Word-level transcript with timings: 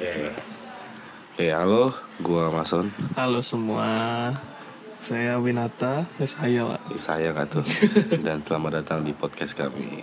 Oke. 0.00 0.32
Oke, 1.36 1.46
halo, 1.52 1.92
gua 2.24 2.48
Mason. 2.48 2.88
Halo 3.20 3.44
semua, 3.44 4.32
saya 4.96 5.36
Winata, 5.36 6.08
ya 6.16 6.24
saya 6.24 6.60
Pak. 6.72 6.96
Saya 6.96 7.36
nggak 7.36 7.46
tuh. 7.52 7.64
Dan 8.24 8.40
selamat 8.40 8.80
datang 8.80 9.04
di 9.04 9.12
podcast 9.12 9.52
kami. 9.52 10.00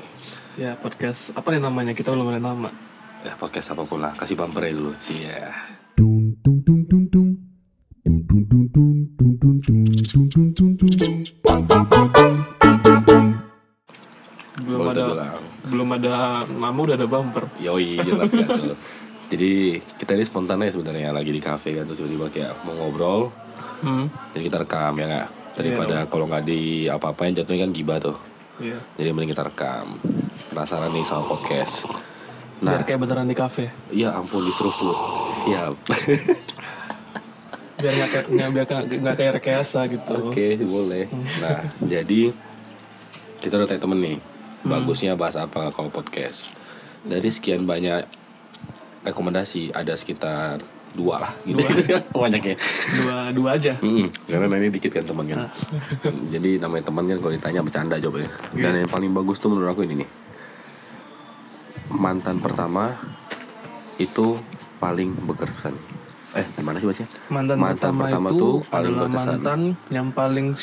Ya 0.54 0.78
podcast 0.78 1.34
apa 1.34 1.50
nih 1.50 1.66
namanya? 1.66 1.98
Kita 1.98 2.14
belum 2.14 2.30
ada 2.30 2.38
nama. 2.38 2.70
Ya 3.26 3.34
podcast 3.42 3.74
apa 3.74 3.90
pun 3.90 4.06
lah, 4.06 4.14
kasih 4.14 4.38
bumper 4.38 4.70
aja 4.70 4.78
dulu 4.78 4.94
sih 5.02 5.18
ya. 5.26 5.50
Belum 14.62 14.94
ada, 14.94 15.06
belum 15.66 15.90
ada 15.98 16.14
nama 16.54 16.78
udah 16.86 16.96
ada 17.02 17.10
bumper. 17.10 17.50
Yoi, 17.66 17.98
jelas 17.98 18.30
ya. 18.30 18.46
Jadi 19.28 19.52
kita 19.96 20.16
ini 20.16 20.24
spontan 20.24 20.62
ya 20.62 20.72
sebenarnya 20.72 21.12
lagi 21.12 21.30
di 21.30 21.40
cafe 21.40 21.76
kan 21.76 21.84
terus 21.84 22.00
tiba-tiba 22.00 22.28
kayak 22.30 22.52
mau 22.64 22.74
ngobrol. 22.78 23.22
Hmm, 23.78 24.08
Jadi 24.32 24.48
kita 24.48 24.58
rekam 24.60 24.96
ya 24.96 25.06
nggak? 25.06 25.28
Daripada 25.54 26.06
kalau 26.06 26.26
nggak 26.26 26.44
di 26.44 26.62
apa-apain 26.86 27.34
jatuhnya 27.34 27.66
kan 27.66 27.72
gibah 27.72 27.98
tuh. 28.00 28.18
iya. 28.58 28.78
Jadi 28.96 29.10
mending 29.10 29.32
kita 29.32 29.44
rekam. 29.44 30.00
Penasaran 30.48 30.90
nih 30.90 31.04
sama 31.04 31.24
podcast. 31.26 31.76
Biar 32.58 32.82
Nah, 32.82 32.82
kayak 32.82 33.00
beneran 33.00 33.26
di 33.26 33.36
kafe. 33.36 33.70
iya 33.92 34.14
ampun 34.14 34.42
diseruput. 34.42 34.98
Siap. 35.44 35.74
Biar 37.78 37.94
nggak 37.94 38.10
kayak 38.10 38.26
nggak 38.34 38.50
biar 38.50 38.66
kayak 39.14 39.34
rekayasa 39.38 39.86
gitu. 39.86 40.14
Oke, 40.26 40.58
boleh. 40.58 41.06
Nah, 41.38 41.70
jadi 41.80 42.34
kita 43.38 43.54
udah 43.56 43.68
tanya 43.70 43.82
temen 43.82 44.00
nih. 44.00 44.18
Bagusnya 44.66 45.14
bahas 45.14 45.38
apa 45.38 45.70
kalau 45.70 45.94
podcast? 45.94 46.50
Dari 47.06 47.30
sekian 47.30 47.70
banyak 47.70 48.10
rekomendasi, 49.08 49.72
ada 49.72 49.96
sekitar 49.96 50.60
dua 50.94 51.16
lah 51.22 51.32
gitu. 51.46 51.62
Banyaknya. 52.16 52.56
Dua 53.00 53.18
dua 53.32 53.50
aja. 53.56 53.74
Mm-mm, 53.80 54.10
karena 54.26 54.56
ini 54.58 54.70
dikit 54.74 54.92
kan 54.98 55.06
teman 55.06 55.26
kan. 55.30 55.40
Jadi 56.34 56.58
namanya 56.58 56.84
teman 56.90 57.06
kan 57.06 57.18
kalau 57.22 57.34
ditanya 57.34 57.62
bercanda 57.62 57.96
jawabnya. 58.02 58.30
Dan 58.52 58.74
yang 58.84 58.92
paling 58.92 59.12
bagus 59.14 59.38
tuh 59.38 59.54
menurut 59.54 59.72
aku 59.72 59.86
ini 59.86 60.04
nih. 60.04 60.10
Mantan 61.94 62.44
pertama 62.44 62.92
itu 63.98 64.36
paling 64.78 65.16
berkesan. 65.26 65.74
Eh, 66.36 66.46
gimana 66.54 66.78
sih 66.78 66.86
bacanya? 66.86 67.10
Mantan, 67.34 67.58
pertama, 67.98 68.30
itu 68.30 68.62
adalah 68.70 69.10
mantan 69.10 69.74
yang 69.90 70.14
paling 70.14 70.54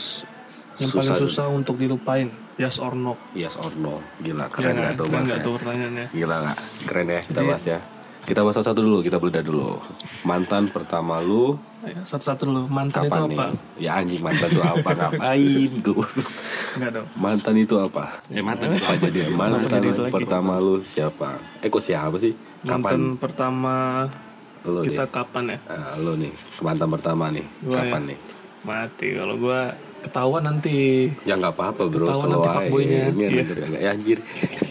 yang 0.78 0.90
Susah 0.90 1.14
paling 1.14 1.14
susah 1.18 1.46
untuk 1.50 1.78
dilupain. 1.78 2.30
Yes 2.54 2.78
or 2.78 2.94
no? 2.94 3.18
Yes 3.34 3.58
or 3.58 3.74
no. 3.74 3.98
Gila, 4.22 4.46
Iya 4.46 4.54
keren 4.54 4.74
gak 4.78 4.94
tuh 4.94 5.06
Keren 5.10 5.22
nggak 5.26 5.40
tuh 5.42 5.52
pertanyaannya? 5.58 6.06
Gila 6.14 6.36
gak? 6.46 6.58
Keren 6.86 7.06
ya 7.10 7.20
kita 7.22 7.40
Jadi- 7.42 7.50
bahas 7.50 7.64
ya. 7.66 7.78
Kita 8.24 8.40
bahas 8.40 8.56
satu 8.56 8.80
dulu, 8.80 8.98
kita 9.00 9.20
bedah 9.20 9.40
dulu. 9.40 9.76
Mantan 10.24 10.66
pertama 10.66 11.20
lu 11.20 11.60
Ayo, 11.84 12.00
Satu-satu 12.00 12.48
dulu. 12.48 12.62
Mantan 12.66 13.04
kapan 13.04 13.12
itu 13.12 13.28
nih? 13.28 13.36
apa? 13.36 13.46
Ya 13.76 13.90
anjing 13.94 14.22
mantan 14.24 14.48
itu 14.48 14.62
apa? 14.64 14.88
Ngapain 14.98 15.70
gue? 15.78 16.06
Enggak 16.74 16.90
dong. 16.90 17.06
Mantan 17.14 17.54
itu 17.54 17.74
apa? 17.76 18.04
Eh 18.26 18.40
mantan 18.40 18.68
itu 18.72 18.84
apa 18.86 19.06
dia? 19.06 19.26
Mantan 19.30 19.68
jadi 19.70 19.88
itu 19.90 20.02
lagi? 20.02 20.14
pertama 20.16 20.52
lu 20.56 20.80
siapa? 20.80 21.36
Eh 21.60 21.68
kok 21.68 21.84
siapa 21.84 22.16
sih? 22.16 22.32
Mantan 22.64 22.80
Kapan? 22.80 23.00
pertama 23.20 23.74
Lu 24.64 24.80
nih. 24.80 24.88
kita 24.90 25.04
kapan 25.06 25.44
ya? 25.52 25.58
Ah, 25.68 25.92
lu 26.00 26.16
nih, 26.16 26.32
mantan 26.58 26.88
pertama 26.88 27.28
nih. 27.28 27.44
Gua 27.60 27.76
Kapan 27.78 28.00
ya. 28.00 28.08
nih? 28.08 28.18
Mati 28.64 29.08
kalau 29.12 29.34
gua 29.36 29.60
ketahuan 30.00 30.42
nanti. 30.42 31.12
Ya 31.22 31.36
nggak 31.36 31.52
apa-apa 31.52 31.82
bro, 31.84 32.08
Ketahuan 32.08 32.28
nanti 32.32 32.48
fuckboy-nya. 32.48 33.02
Ini 33.12 33.24
Iya. 33.28 33.44
ya 33.76 33.90
anjir. 33.92 34.18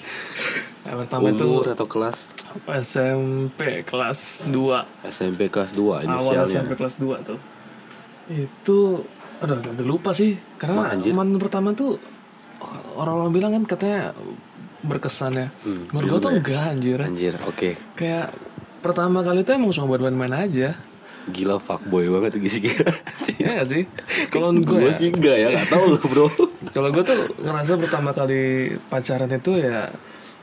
Yang 0.93 1.09
pertama 1.09 1.25
itu 1.33 1.47
Umur 1.49 1.73
atau 1.73 1.87
kelas? 1.89 2.17
SMP 2.85 3.81
kelas 3.81 4.45
2 4.45 5.09
SMP 5.09 5.49
kelas 5.49 5.73
2 5.73 5.81
Awal 5.81 6.05
inisialnya. 6.05 6.45
SMP 6.45 6.71
kelas 6.77 6.95
2 7.01 7.17
tuh. 7.25 7.39
Itu 8.29 9.01
aduh 9.41 9.57
agak 9.57 9.83
lupa 9.83 10.13
sih 10.13 10.37
karena 10.55 10.93
mantan 11.11 11.35
pertama 11.35 11.73
tuh 11.73 11.97
orang-orang 12.95 13.33
bilang 13.33 13.51
kan 13.51 13.63
katanya 13.65 14.13
berkesan 14.85 15.33
ya. 15.33 15.47
Hmm, 15.65 15.89
Menurut 15.89 16.07
gua 16.07 16.19
tuh 16.21 16.29
ya? 16.29 16.37
enggak 16.37 16.63
anjir. 16.69 16.99
Anjir, 17.01 17.33
oke. 17.41 17.69
Kayak 17.97 18.29
pertama 18.79 19.25
kali 19.25 19.41
tuh 19.41 19.57
emang 19.57 19.73
cuma 19.73 19.89
buat 19.89 20.05
main-main 20.05 20.45
aja. 20.45 20.77
Gila 21.23 21.57
fuckboy 21.57 22.05
banget 22.11 22.37
gitu 22.37 22.51
sih 22.53 22.61
gila. 22.69 22.91
Iya 23.33 23.49
gak 23.57 23.67
sih? 23.67 23.83
Kalau 24.29 24.51
gue 24.59 24.61
Gue 24.61 24.91
ya, 24.91 24.93
sih 24.93 25.09
enggak 25.09 25.37
ya, 25.39 25.47
gak 25.55 25.67
tau 25.71 25.83
lu 25.87 25.99
bro 26.03 26.27
Kalau 26.69 26.91
gue 26.91 27.01
tuh 27.01 27.15
ngerasa 27.39 27.79
pertama 27.79 28.11
kali 28.11 28.75
pacaran 28.91 29.31
itu 29.31 29.55
ya 29.57 29.87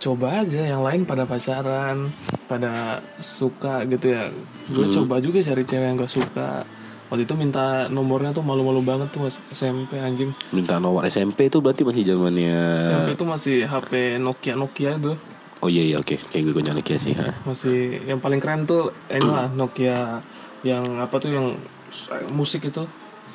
coba 0.00 0.40
aja 0.40 0.64
yang 0.66 0.80
lain 0.80 1.04
pada 1.04 1.22
pacaran, 1.22 2.08
pada 2.44 2.98
suka 3.14 3.84
gitu 3.84 4.10
ya. 4.10 4.32
Gue 4.66 4.88
coba 4.88 5.20
juga 5.20 5.38
cari 5.38 5.60
cewek 5.60 5.86
yang 5.86 5.94
gue 5.94 6.08
suka. 6.08 6.64
Waktu 7.06 7.26
itu 7.26 7.34
minta 7.34 7.84
nomornya 7.86 8.30
tuh 8.30 8.40
malu-malu 8.40 8.80
banget 8.80 9.10
tuh 9.10 9.26
SMP 9.50 9.98
anjing. 9.98 10.30
Minta 10.50 10.78
nomor 10.78 11.02
SMP 11.04 11.46
itu 11.46 11.58
berarti 11.58 11.82
masih 11.82 12.06
zamannya 12.06 12.74
SMP 12.74 13.08
itu 13.12 13.24
masih 13.24 13.54
HP 13.62 13.92
Nokia 14.16 14.54
Nokia 14.54 14.94
itu 14.94 15.18
Oh 15.60 15.66
iya 15.66 15.84
iya 15.84 15.96
oke 15.98 16.16
Kayak 16.30 16.54
gue 16.54 16.62
nyala 16.62 16.78
Nokia 16.78 16.96
sih 16.96 17.12
ha. 17.12 17.34
masih 17.44 18.00
yang 18.06 18.16
paling 18.16 18.38
keren 18.38 18.64
tuh 18.64 18.94
ini 19.06 19.26
lah 19.26 19.50
Nokia 19.58 20.22
yang 20.62 20.86
apa 20.96 21.18
tuh 21.18 21.28
yang 21.28 21.46
s- 21.86 22.08
musik 22.30 22.64
itu. 22.64 22.86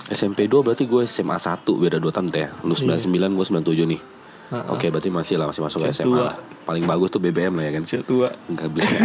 SMP 0.07 0.45
2 0.45 0.55
berarti 0.61 0.87
gue 0.87 1.03
SMA 1.03 1.35
1 1.35 1.61
Beda 1.75 1.99
2 1.99 2.09
tahun 2.09 2.27
teh 2.29 2.47
Lu 2.63 2.73
99 2.73 3.11
gue 3.11 3.45
97 3.45 3.91
nih 3.91 4.01
Nah, 4.45 4.77
Oke 4.77 4.93
berarti 4.93 5.09
masih 5.09 5.41
lah 5.41 5.49
Masih 5.49 5.61
masuk 5.65 5.79
SMA 5.89 6.21
lah. 6.21 6.37
Paling 6.69 6.85
bagus 6.85 7.09
tuh 7.09 7.21
BBM 7.21 7.53
lah 7.57 7.63
ya 7.65 7.71
kan 7.77 7.81
Usia 7.85 8.01
tua. 8.05 8.29
Enggak 8.49 8.69
bisa. 8.77 8.95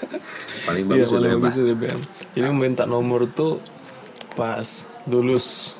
Paling 0.68 0.84
bagus 0.88 1.08
paling 1.12 1.28
BBM 1.28 1.36
lah 1.36 1.44
bagus 1.48 1.60
BBM. 1.60 2.00
Jadi 2.36 2.46
minta 2.52 2.84
nomor 2.88 3.28
tuh 3.28 3.60
pas 4.36 4.64
lulus 5.10 5.74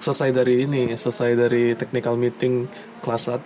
selesai 0.00 0.32
dari 0.32 0.64
ini, 0.64 0.88
selesai 0.96 1.36
dari 1.36 1.76
technical 1.76 2.16
meeting 2.16 2.64
kelas 3.04 3.28
1. 3.28 3.44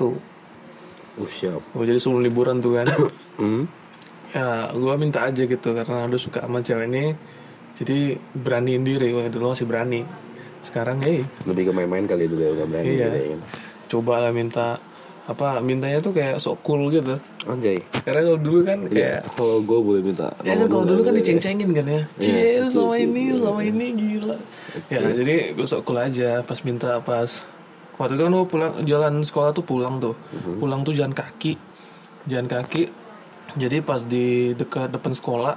Oh 1.14 1.28
siap 1.30 1.62
Oh, 1.74 1.82
jadi 1.82 1.98
sebelum 1.98 2.22
liburan 2.22 2.60
tuh 2.62 2.80
kan. 2.80 2.86
hmm? 3.40 3.62
ya, 4.34 4.70
gua 4.74 4.98
minta 4.98 5.26
aja 5.26 5.42
gitu 5.46 5.68
karena 5.74 6.06
udah 6.06 6.20
suka 6.20 6.44
sama 6.44 6.62
cewek 6.62 6.86
ini. 6.90 7.04
Jadi 7.74 8.14
beraniin 8.38 8.86
diri, 8.86 9.10
wah 9.10 9.26
dulu 9.26 9.50
masih 9.50 9.66
berani. 9.66 10.06
Sekarang 10.62 11.02
hey, 11.04 11.20
Lebih 11.44 11.68
ke 11.68 11.72
main-main 11.76 12.06
kali 12.08 12.24
dulu 12.24 12.40
ya 12.40 12.52
Gak 12.56 12.68
berani 12.72 12.86
Iya. 12.88 12.96
gitu 13.10 13.18
ya 13.18 13.28
kan 13.36 13.40
coba 13.94 14.26
lah 14.26 14.32
minta 14.34 14.80
apa 15.24 15.56
mintanya 15.56 16.04
tuh 16.04 16.12
kayak 16.12 16.36
sok 16.36 16.60
cool 16.60 16.92
gitu. 16.92 17.16
Anjay. 17.48 17.80
Karena 18.04 18.20
kalau 18.22 18.36
dulu 18.36 18.60
kan 18.60 18.78
Iya 18.88 18.92
kayak 18.92 19.20
Kalau 19.32 19.56
gue 19.64 19.78
boleh 19.80 20.02
minta 20.04 20.28
Ya 20.44 20.52
kan 20.52 20.68
kalau 20.68 20.84
dulu 20.84 21.00
kan 21.00 21.16
diceng-cengin 21.16 21.72
kan 21.72 21.86
ya. 21.88 22.02
Cie 22.20 22.60
betul, 22.60 22.68
sama 22.68 22.96
ini 22.96 23.32
sama 23.32 23.60
ini 23.60 23.86
gila. 23.96 24.36
Ya 24.92 25.00
jadi 25.00 25.56
gue 25.56 25.64
sok 25.64 25.88
cool 25.88 25.96
aja 25.96 26.44
Pas 26.44 26.60
minta 26.60 27.00
pas 27.00 27.30
Waktu 27.96 28.12
itu 28.12 28.22
kan 28.22 28.32
gue 28.32 28.44
pulang 28.44 28.72
Jalan 28.84 29.14
sekolah 29.20 29.50
tuh 29.52 29.64
pulang 29.64 29.96
tuh. 29.96 30.12
Mhm. 30.12 30.60
Pulang 30.60 30.80
tuh 30.84 30.92
jalan 30.92 31.12
kaki 31.12 31.56
Jalan 32.24 32.44
kaki. 32.44 32.92
Jadi 33.56 33.76
pas 33.80 34.04
di 34.04 34.52
dekat 34.52 34.92
depan 34.92 35.12
sekolah 35.12 35.56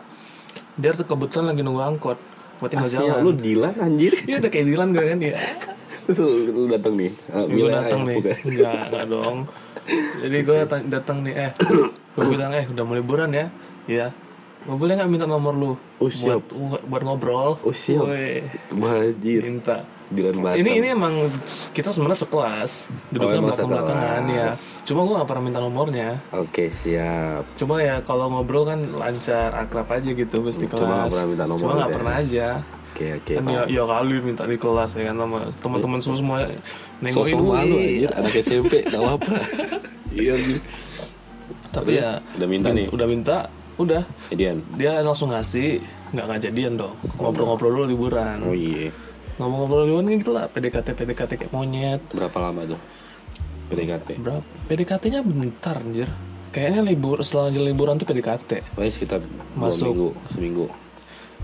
Dia 0.75 0.95
tuh 0.95 1.03
kebetulan 1.03 1.51
lagi 1.51 1.67
nunggu 1.67 1.83
angkot 1.83 2.15
Buat 2.57 2.71
tinggal 2.71 2.87
Asia, 2.87 3.03
jalan. 3.03 3.19
lu 3.21 3.31
Dilan 3.35 3.75
anjir. 3.77 4.15
Iya 4.23 4.39
udah 4.39 4.47
kayak 4.47 4.65
Dilan 4.65 4.89
gue 4.89 5.05
kan 5.05 5.19
ya 5.19 5.35
Terus 6.07 6.17
lu, 6.23 6.31
lu 6.55 6.63
datang 6.71 6.95
nih? 6.95 7.11
Uh, 7.27 7.43
Gue 7.51 7.67
Mila 7.67 7.83
datang 7.83 8.01
ya, 8.01 8.07
nih? 8.07 8.17
Enggak, 8.47 8.79
enggak 8.87 9.05
dong. 9.11 9.37
Jadi 10.23 10.37
gue 10.39 10.55
datang, 10.87 11.17
nih 11.19 11.33
Eh. 11.35 11.51
Gue 12.15 12.25
bilang 12.31 12.51
eh 12.55 12.63
udah 12.63 12.83
mau 12.87 12.95
liburan 12.95 13.29
ya? 13.35 13.51
Iya. 13.91 14.07
Gue 14.63 14.75
boleh 14.79 14.95
gak 14.95 15.11
minta 15.11 15.27
nomor 15.27 15.51
lu? 15.51 15.71
Oh, 15.99 16.07
siap. 16.07 16.47
buat, 16.47 16.83
buat 16.87 17.03
ngobrol. 17.03 17.59
Oh, 17.59 17.75
siap. 17.75 18.07
Minta. 18.71 19.83
Dilan 20.07 20.39
Batam 20.39 20.63
ini 20.63 20.79
ini 20.79 20.87
emang 20.95 21.19
kita 21.75 21.91
sebenarnya 21.91 22.23
sekelas. 22.23 22.71
Oh, 22.87 23.11
duduknya 23.11 23.43
emang 23.43 23.51
belakang 23.51 23.67
belakangan 23.67 24.23
ya 24.31 24.47
cuma 24.87 25.03
gue 25.03 25.15
gak 25.19 25.27
pernah 25.27 25.43
minta 25.43 25.59
nomornya. 25.59 26.09
Oke 26.31 26.71
siap. 26.71 27.43
Cuma 27.59 27.83
ya 27.83 27.99
kalau 28.07 28.31
ngobrol 28.31 28.63
kan 28.63 28.87
lancar 28.95 29.51
akrab 29.51 29.91
aja 29.91 30.07
gitu 30.07 30.47
pasti 30.47 30.63
kelas 30.63 30.79
Cuma 30.79 30.95
nggak 30.95 31.11
pernah 31.11 31.27
minta 31.27 31.43
nomor 31.43 31.59
cuma 31.59 31.73
nggak 31.75 31.91
ya. 31.91 31.95
pernah 31.99 32.13
aja 32.15 32.47
Oke 32.97 33.13
oke 33.13 33.33
kan 33.37 33.45
ya, 33.45 33.61
ya 33.69 33.83
kali 33.85 34.15
minta 34.25 34.41
di 34.49 34.57
kelas 34.57 34.97
ya 34.97 35.13
kan 35.13 35.21
sama 35.21 35.39
teman-teman 35.61 35.99
semua 36.01 36.17
semua 36.17 36.37
nengokin. 36.97 37.37
"Wih." 37.37 37.45
malu 37.45 37.75
anjir. 37.77 38.09
Anak 38.09 38.33
SMP 38.33 38.73
Gak 38.89 38.97
apa-apa. 38.97 39.33
Iya 40.17 40.33
tapi 41.69 42.01
ya 42.01 42.17
Udah 42.41 42.47
minta 42.49 42.73
nih. 42.73 42.89
udah 42.89 43.05
minta 43.05 43.37
udah. 43.77 44.01
Jadian 44.33 44.65
dia 44.73 44.97
langsung 45.05 45.29
ngasih 45.29 45.77
nggak 46.09 46.25
ngajadian 46.25 46.73
dong. 46.73 46.97
Ngobrol-ngobrol 47.21 47.69
dulu 47.69 47.85
liburan. 47.85 48.41
Oh 48.41 48.57
iya. 48.57 48.89
Ngomong-ngobrol 49.37 49.85
liburan 49.85 50.17
gitu 50.17 50.33
lah 50.33 50.49
PDKT 50.49 50.97
PDKT 50.97 51.31
kayak 51.37 51.53
monyet. 51.53 52.01
Berapa 52.09 52.49
lama 52.49 52.65
tuh? 52.65 52.81
PDKT 53.67 54.07
berapa 54.17 54.41
PDKT-nya 54.65 55.21
bentar 55.21 55.77
anjir. 55.77 56.09
Kayaknya 56.49 56.81
libur 56.81 57.21
setelah 57.21 57.53
liburan 57.53 57.99
tuh 57.99 58.07
PDKT 58.07 58.73
Pokoknya 58.73 58.89
sekitar 58.89 59.19
Masuk. 59.53 59.91
minggu 59.93 60.09
Seminggu 60.33 60.65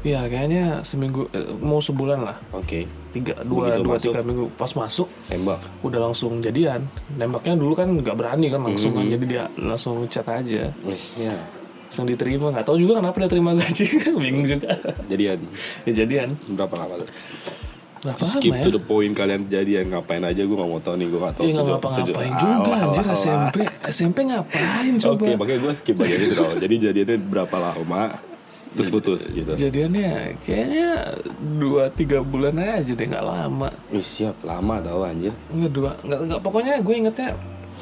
Iya 0.03 0.27
kayaknya 0.27 0.63
seminggu 0.81 1.31
eh, 1.31 1.47
mau 1.57 1.79
sebulan 1.79 2.19
lah. 2.21 2.35
Oke. 2.51 2.83
Tiga 3.09 3.39
dua 3.41 3.71
Begitu 3.71 3.81
dua 3.81 3.93
masuk. 3.93 4.03
tiga 4.05 4.21
minggu. 4.21 4.45
Pas 4.51 4.71
masuk 4.73 5.07
Tembak. 5.25 5.59
udah 5.79 5.99
langsung 6.01 6.31
jadian. 6.37 6.81
Nembaknya 7.13 7.55
dulu 7.55 7.71
kan 7.71 7.87
nggak 7.89 8.11
berani 8.13 8.47
kan 8.47 8.61
langsung 8.61 8.91
kan 8.91 9.01
Hmm. 9.01 9.13
jadi 9.13 9.25
dia 9.25 9.43
langsung 9.55 10.03
chat 10.05 10.25
aja. 10.25 10.67
Yes 10.75 11.03
ya. 11.15 11.31
Langsung 11.85 12.03
diterima 12.05 12.49
nggak 12.49 12.65
tahu 12.65 12.77
juga 12.77 12.99
kenapa 12.99 13.15
dia 13.17 13.29
terima 13.29 13.51
gaji. 13.53 13.85
Bingung 14.21 14.43
juga. 14.45 14.75
Jadian. 15.05 15.39
Kejadian 15.81 16.27
berapa 16.51 16.75
lama 16.75 16.95
tuh? 16.99 17.09
berapa 18.03 18.19
Skip 18.19 18.51
lama 18.51 18.59
ya. 18.59 18.63
to 18.67 18.71
the 18.73 18.83
point 18.83 19.13
kalian 19.13 19.47
jadian. 19.47 19.87
Ngapain 19.87 20.19
aja 20.21 20.41
gue 20.41 20.51
gak 20.53 20.67
mau 20.67 20.75
tahu 20.77 20.95
nih 20.97 21.07
gue 21.07 21.19
gak 21.21 21.33
tahu 21.33 21.43
Iya 21.45 21.53
ngapa-ngapain 21.55 21.95
sejauh- 21.95 22.35
juga 22.35 22.59
Alah, 22.67 22.83
anjir 22.83 23.03
alah. 23.05 23.15
SMP 23.15 23.55
SMP 23.87 24.17
ngapain 24.25 24.93
coba? 24.99 25.15
Oke, 25.15 25.31
makanya 25.33 25.59
gue 25.61 25.73
skip 25.73 25.95
bagian 25.95 26.19
itu 26.19 26.33
dong. 26.33 26.51
Jadi 26.57 26.75
jadiannya 26.81 27.17
berapa 27.23 27.55
lama, 27.55 28.03
terus 28.45 28.89
putus 28.89 29.21
gitu. 29.27 29.49
Jadiannya 29.51 30.37
kayaknya 30.39 31.17
dua 31.57 31.89
tiga 31.89 32.19
bulan 32.19 32.53
aja 32.55 32.91
deh 32.91 33.07
nggak 33.07 33.23
lama 33.23 33.69
Wih 33.89 34.01
siap, 34.01 34.37
lama 34.41 34.77
tau 34.79 35.01
anjir. 35.01 35.33
nggak 35.47 35.71
dua 35.71 35.91
nggak 35.99 36.19
nggak 36.23 36.39
pokoknya 36.39 36.73
gue 36.79 36.95
ingetnya 36.95 37.29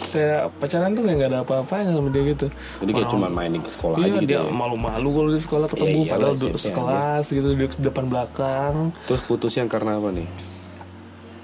kayak 0.08 0.48
pacaran 0.56 0.92
tuh 0.92 1.04
kayak 1.04 1.18
nggak 1.18 1.30
ada 1.30 1.40
apa-apanya 1.42 1.92
sama 1.92 2.10
dia 2.10 2.24
gitu 2.26 2.48
Jadi 2.80 2.92
kayak 2.92 3.10
cuma 3.10 3.28
main 3.28 3.52
di 3.52 3.60
sekolah 3.62 3.96
iya 3.98 4.08
aja 4.08 4.18
gitu 4.18 4.30
dia 4.30 4.40
ya. 4.40 4.50
malu-malu 4.50 5.10
kalau 5.12 5.30
di 5.30 5.42
sekolah 5.42 5.68
ketemu 5.68 5.86
Iya, 5.86 6.00
iyalah, 6.00 6.12
padahal 6.14 6.34
du- 6.34 6.48
SMP 6.48 6.64
sekelas 6.64 7.26
gitu 7.30 7.48
di 7.52 7.66
depan 7.78 8.06
belakang 8.08 8.76
Terus 9.06 9.22
putusnya 9.24 9.64
karena 9.66 9.92
apa 9.94 10.10
nih? 10.10 10.28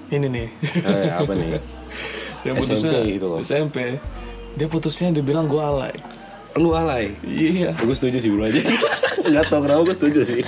ini 0.08 0.26
nih 0.26 0.48
Eh, 0.80 1.10
apa 1.12 1.32
nih? 1.32 1.50
dia 2.42 2.50
SMP 2.50 2.60
putusnya 2.64 2.90
gitu 3.04 3.26
loh. 3.28 3.38
SMP 3.38 3.76
dia 4.54 4.66
putusnya 4.66 5.08
dibilang 5.12 5.44
gue 5.44 5.60
alay 5.60 5.94
Lu 6.58 6.70
alay. 6.72 7.14
iya 7.22 7.70
Gue 7.72 7.94
setuju 7.94 8.18
sih 8.18 8.28
bro 8.28 8.44
aja. 8.44 8.58
Gak 9.32 9.44
tau 9.46 9.60
kenapa 9.60 9.82
gue 9.84 9.94
setuju 9.94 10.20
sih. 10.24 10.42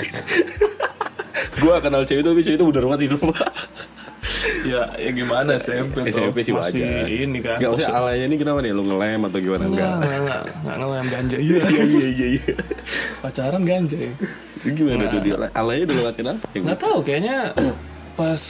gue 1.53 1.75
kenal 1.79 2.03
cewek 2.03 2.21
itu, 2.21 2.29
tapi 2.29 2.41
cewek 2.41 2.57
itu 2.57 2.67
bener 2.67 2.85
banget 2.85 3.01
itu. 3.07 3.17
ya 4.62 4.93
ya 4.95 5.11
gimana 5.11 5.57
SMP 5.57 5.97
tuh 5.97 6.05
SMP 6.07 6.37
sih 6.43 6.53
masih 6.53 6.85
wajar. 6.85 7.09
ini 7.09 7.39
kan 7.41 7.57
Gak 7.57 7.73
usah 7.75 7.95
alaynya 7.97 8.27
ini 8.27 8.37
kenapa 8.37 8.61
nih? 8.61 8.73
Lu 8.73 8.83
ngelem 8.83 9.21
atau 9.25 9.39
gimana? 9.39 9.65
Enggak, 9.65 9.89
Enggak. 9.99 10.43
enggak, 10.53 10.77
ngelem 10.77 11.07
ganja 11.09 11.37
iya 11.39 11.61
Iya 11.65 11.83
iya 11.87 12.09
iya 12.11 12.27
iya. 12.37 12.55
pacaran 13.19 13.62
ganja 13.62 13.97
ya 13.99 14.12
Gimana 14.62 15.03
tuh 15.07 15.21
dia? 15.21 15.35
Alaynya 15.51 15.85
udah 15.87 15.97
ngelakuin 15.97 16.29
apa? 16.29 16.45
nggak 16.53 16.79
tahu 16.79 16.99
kayaknya 17.01 17.37
pas 18.12 18.43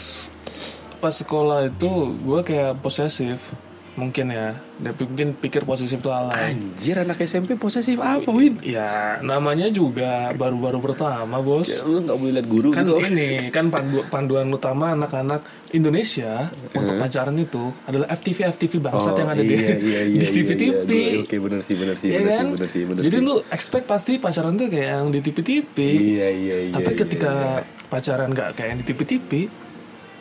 pas 0.99 1.15
sekolah 1.15 1.59
itu 1.67 1.91
gue 2.19 2.41
kayak 2.43 2.73
posesif 2.81 3.55
mungkin 3.93 4.31
ya 4.31 4.55
dia 4.79 4.95
mungkin 4.95 5.35
pikir 5.35 5.63
posesif 5.63 5.99
tuh 5.99 6.11
alay 6.11 6.55
Anjir 6.55 6.95
anak 6.97 7.19
SMP 7.21 7.55
posesif 7.55 7.99
apa 7.99 8.23
Win? 8.27 8.63
ya 8.63 9.19
namanya 9.21 9.67
juga 9.69 10.31
baru-baru 10.33 10.79
pertama 10.81 11.37
bos 11.39 11.67
Ya, 11.67 11.85
lu 11.85 11.99
gak 12.01 12.15
boleh 12.15 12.33
liat 12.33 12.47
guru 12.47 12.71
kan 12.71 12.83
gitu. 12.83 13.03
ini 13.03 13.51
kan 13.51 13.67
pandu- 13.67 14.07
panduan 14.07 14.47
utama 14.49 14.95
anak-anak 14.95 15.43
Indonesia 15.71 16.49
untuk 16.71 16.97
pacaran 16.97 17.35
itu 17.35 17.75
adalah 17.85 18.07
FTV 18.11 18.39
FTV 18.49 18.73
bangsat 18.81 19.15
yang 19.17 19.29
ada 19.29 19.43
di 19.43 19.55
iya, 19.55 19.75
iya, 19.77 20.01
iya, 20.07 20.21
di 20.23 20.27
TV 20.29 20.49
iya, 20.49 20.55
iya. 20.55 20.55
TV 20.55 20.91
Gua- 20.91 21.21
Oke 21.21 21.37
bener 21.41 21.61
sih 21.61 21.75
bener 21.75 21.97
sih 21.97 22.09
Iya 22.09 22.19
bener 22.21 22.31
kan? 22.31 22.39
sih 22.41 22.51
bener 22.53 22.69
sih 22.69 22.83
bener 22.85 23.03
Jadi 23.03 23.17
sih. 23.17 23.27
lu 23.27 23.35
expect 23.51 23.85
pasti 23.85 24.13
pacaran 24.17 24.55
tuh 24.55 24.67
kayak 24.67 24.89
yang 24.93 25.07
di 25.09 25.21
TV-TV. 25.21 25.77
Iya 25.77 26.29
iya 26.31 26.57
iya. 26.63 26.73
Tapi 26.73 26.91
iya, 26.91 26.99
ketika 26.99 27.33
iya. 27.33 27.87
pacaran 27.87 28.29
gak 28.31 28.49
kayak 28.55 28.69
yang 28.69 28.79
di 28.79 28.87
TV-TV, 28.87 29.31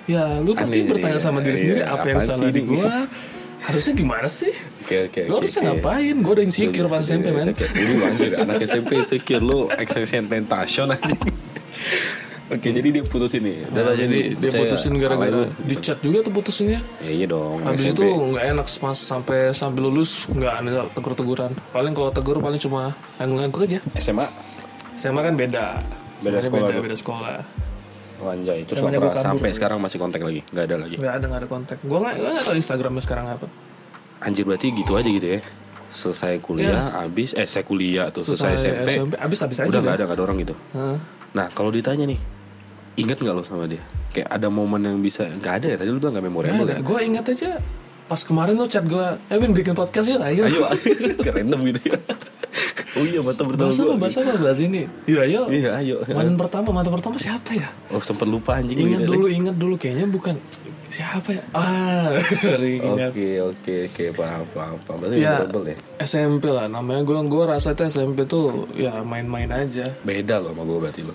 ya 0.06 0.24
lu 0.40 0.52
pasti 0.52 0.82
Aneh, 0.82 0.90
bertanya 0.90 1.16
iya, 1.16 1.22
sama 1.22 1.40
diri 1.40 1.52
iya. 1.52 1.60
sendiri 1.60 1.82
apa 1.84 2.06
yang 2.08 2.20
salah 2.20 2.50
di 2.50 2.62
gua. 2.62 2.94
Harusnya 3.60 3.94
gimana 3.94 4.28
sih? 4.28 4.54
Oke 4.86 5.12
oke. 5.12 5.22
Gue 5.28 5.38
harusnya 5.44 5.62
ngapain? 5.74 6.16
Gue 6.24 6.34
udah 6.40 6.46
insecure 6.48 6.88
pas 6.88 7.04
SMP 7.04 7.28
men. 7.36 7.52
Ini 7.52 7.94
anjir 8.08 8.32
anak 8.40 8.64
SMP 8.64 8.90
insecure 9.04 9.44
lu 9.44 9.68
extension 9.76 10.26
tentation 10.32 10.88
anjing. 10.96 11.20
Oke 12.50 12.74
jadi 12.74 12.90
dia 12.90 13.04
putusin 13.06 13.46
nih. 13.46 13.58
Nah, 13.70 13.94
jadi 13.94 14.20
dia 14.34 14.52
putusin 14.58 14.98
gara-gara 14.98 15.54
di 15.62 15.76
chat 15.78 16.02
juga 16.02 16.26
tuh 16.26 16.34
putusinnya. 16.34 16.82
Ya 17.06 17.12
iya 17.14 17.26
dong. 17.30 17.62
Habis 17.62 17.94
SMP. 17.94 18.02
itu 18.02 18.06
nggak 18.10 18.46
enak 18.58 18.68
pas 18.82 18.98
sampai 18.98 19.40
sampai 19.54 19.80
lulus 19.86 20.26
nggak 20.34 20.54
ada 20.66 20.90
tegur-teguran. 20.98 21.52
Paling 21.70 21.94
kalau 21.94 22.10
tegur 22.10 22.42
paling 22.42 22.58
cuma 22.58 22.98
ngangguk 23.22 23.70
aja. 23.70 23.80
SMA 24.02 24.26
SMA 24.98 25.22
kan 25.22 25.34
beda. 25.38 25.66
Beda 26.20 26.42
Sebenarnya 26.42 26.50
sekolah 26.50 26.68
beda, 26.68 26.74
tuh. 26.74 26.84
beda 26.84 26.98
sekolah. 26.98 27.38
Wanjay 28.20 28.60
terus 28.68 28.80
gua 28.80 28.92
pernah 28.92 29.16
kabur. 29.16 29.26
sampai 29.26 29.50
sekarang 29.56 29.78
masih 29.80 29.98
kontak 29.98 30.22
lagi 30.22 30.42
nggak 30.52 30.66
ada 30.68 30.76
lagi. 30.76 30.96
Nggak 31.00 31.14
ada 31.16 31.26
nggak 31.26 31.42
ada 31.42 31.50
kontak. 31.50 31.78
Gue 31.80 32.00
nggak 32.00 32.14
gue 32.16 32.30
nggak 32.30 32.46
tahu 32.46 32.56
Instagramnya 32.60 33.04
sekarang 33.04 33.26
apa. 33.28 33.48
Anjir 34.20 34.44
berarti 34.44 34.68
gitu 34.76 34.92
aja 34.94 35.10
gitu 35.10 35.28
ya. 35.28 35.40
Selesai 35.90 36.38
kuliah, 36.38 36.78
Yes. 36.78 36.94
abis 36.94 37.34
eh 37.34 37.50
saya 37.50 37.66
kuliah 37.66 38.14
tuh 38.14 38.22
selesai, 38.22 38.54
Selesai 38.54 38.70
SMP, 38.70 38.90
SMP, 38.94 39.14
abis-abis 39.18 39.58
aja 39.64 39.68
udah 39.68 39.80
nggak 39.82 39.96
ada 39.96 40.04
nggak 40.06 40.18
ada 40.20 40.24
orang 40.24 40.38
gitu. 40.38 40.56
Heeh. 40.76 40.98
Nah 41.34 41.48
kalau 41.50 41.74
ditanya 41.74 42.06
nih, 42.06 42.20
ingat 42.96 43.18
nggak 43.18 43.34
lo 43.34 43.42
sama 43.42 43.66
dia? 43.66 43.82
Kayak 44.14 44.30
ada 44.30 44.48
momen 44.52 44.82
yang 44.84 45.02
bisa 45.02 45.26
nggak 45.26 45.54
ada 45.64 45.68
ya? 45.74 45.78
Tadi 45.82 45.90
lu 45.90 45.98
bilang 45.98 46.14
nggak 46.14 46.26
memorable 46.28 46.68
ya? 46.68 46.78
Gue 46.78 47.00
ingat 47.02 47.26
aja 47.32 47.58
pas 48.06 48.22
kemarin 48.22 48.58
lu 48.58 48.66
chat 48.66 48.82
gue, 48.84 49.06
Evin 49.30 49.54
bikin 49.54 49.74
podcast 49.74 50.10
yuk, 50.10 50.18
ayo. 50.22 50.46
Ayo, 50.46 50.66
ke 51.16 51.30
random 51.30 51.62
gitu 51.62 51.94
ya. 51.94 51.98
Oh 52.98 53.06
iya, 53.06 53.22
mata 53.22 53.46
pertama 53.46 53.70
Bahas 53.70 53.78
apa, 53.78 53.86
gua. 53.86 54.02
bahas 54.02 54.16
apa, 54.18 54.32
bahas 54.42 54.60
ini. 54.60 54.82
Iya, 55.06 55.20
ayo. 55.30 55.42
Iya, 55.48 55.70
ayo. 55.78 55.96
Mantan 56.10 56.36
pertama, 56.36 56.68
mantan 56.74 56.94
pertama 56.98 57.16
siapa 57.16 57.54
ya? 57.54 57.70
Oh 57.94 58.02
sempet 58.02 58.26
lupa 58.26 58.58
anjing. 58.58 58.82
Ingat 58.82 59.06
dulu, 59.06 59.30
ingat 59.30 59.56
dulu. 59.56 59.78
Kayaknya 59.78 60.10
bukan 60.10 60.36
siapa 60.90 61.30
ya? 61.38 61.44
Ah. 61.54 62.18
Oke 62.50 63.30
oke 63.40 63.76
oke 63.86 64.06
paham 64.18 64.42
paham 64.52 64.78
paham. 64.84 64.98
Berarti 65.00 65.22
Ya. 65.22 65.46
ya. 65.46 65.76
SMP 66.02 66.50
lah 66.50 66.66
namanya 66.66 67.06
gue 67.06 67.14
gue 67.22 67.44
rasa 67.46 67.78
itu 67.78 67.86
SMP 67.86 68.26
tuh 68.26 68.66
ya 68.74 69.06
main-main 69.06 69.48
aja 69.48 69.94
Beda 70.02 70.42
loh 70.42 70.50
sama 70.52 70.66
gue 70.66 70.78
berarti 70.82 71.02
lo. 71.06 71.14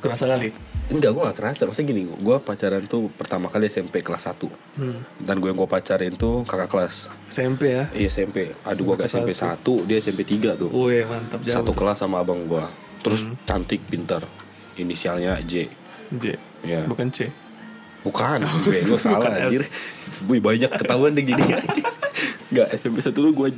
Kerasa 0.00 0.24
kali? 0.26 0.48
Enggak, 0.88 1.10
gue 1.12 1.22
gak 1.22 1.38
kerasa. 1.38 1.62
Maksudnya 1.68 1.88
gini, 1.92 2.02
gue 2.08 2.36
pacaran 2.40 2.82
tuh 2.88 3.12
pertama 3.12 3.52
kali 3.52 3.68
SMP 3.68 4.00
kelas 4.00 4.26
1 4.26 4.40
hmm. 4.80 5.22
Dan 5.22 5.38
gue 5.38 5.48
yang 5.52 5.58
gue 5.60 5.70
pacarin 5.70 6.12
tuh 6.16 6.42
kakak 6.48 6.68
kelas. 6.72 7.12
SMP 7.28 7.76
ya? 7.76 7.84
Iya 7.92 8.08
SMP 8.08 8.56
Aduh 8.64 8.82
gue 8.92 8.96
ke 9.00 9.06
SMP 9.06 9.36
1, 9.36 9.60
dia 9.86 9.96
SMP 10.00 10.24
3 10.24 10.56
tuh. 10.56 10.68
Wih 10.72 11.04
mantap. 11.04 11.44
Jauh 11.44 11.60
Satu 11.60 11.76
kelas 11.76 12.00
sama 12.00 12.24
abang 12.24 12.48
gue 12.48 12.64
Terus 13.00 13.28
cantik, 13.44 13.84
pintar. 13.86 14.24
Inisialnya 14.80 15.36
J. 15.44 15.68
J. 16.16 16.36
Ya. 16.60 16.84
bukan 16.84 17.08
C? 17.08 17.32
Bukan, 18.00 18.44
gue 18.64 18.80
gue 18.80 18.96
salah 18.96 19.20
Bukan 19.20 19.32
anjir. 19.48 19.60
Wih 20.28 20.40
banyak 20.40 20.70
ketahuan 20.72 21.12
deh 21.12 21.24
gini. 21.24 21.44
Enggak, 22.50 22.68
SMP 22.74 23.04
satu 23.04 23.20
tuh 23.28 23.32
gue 23.32 23.48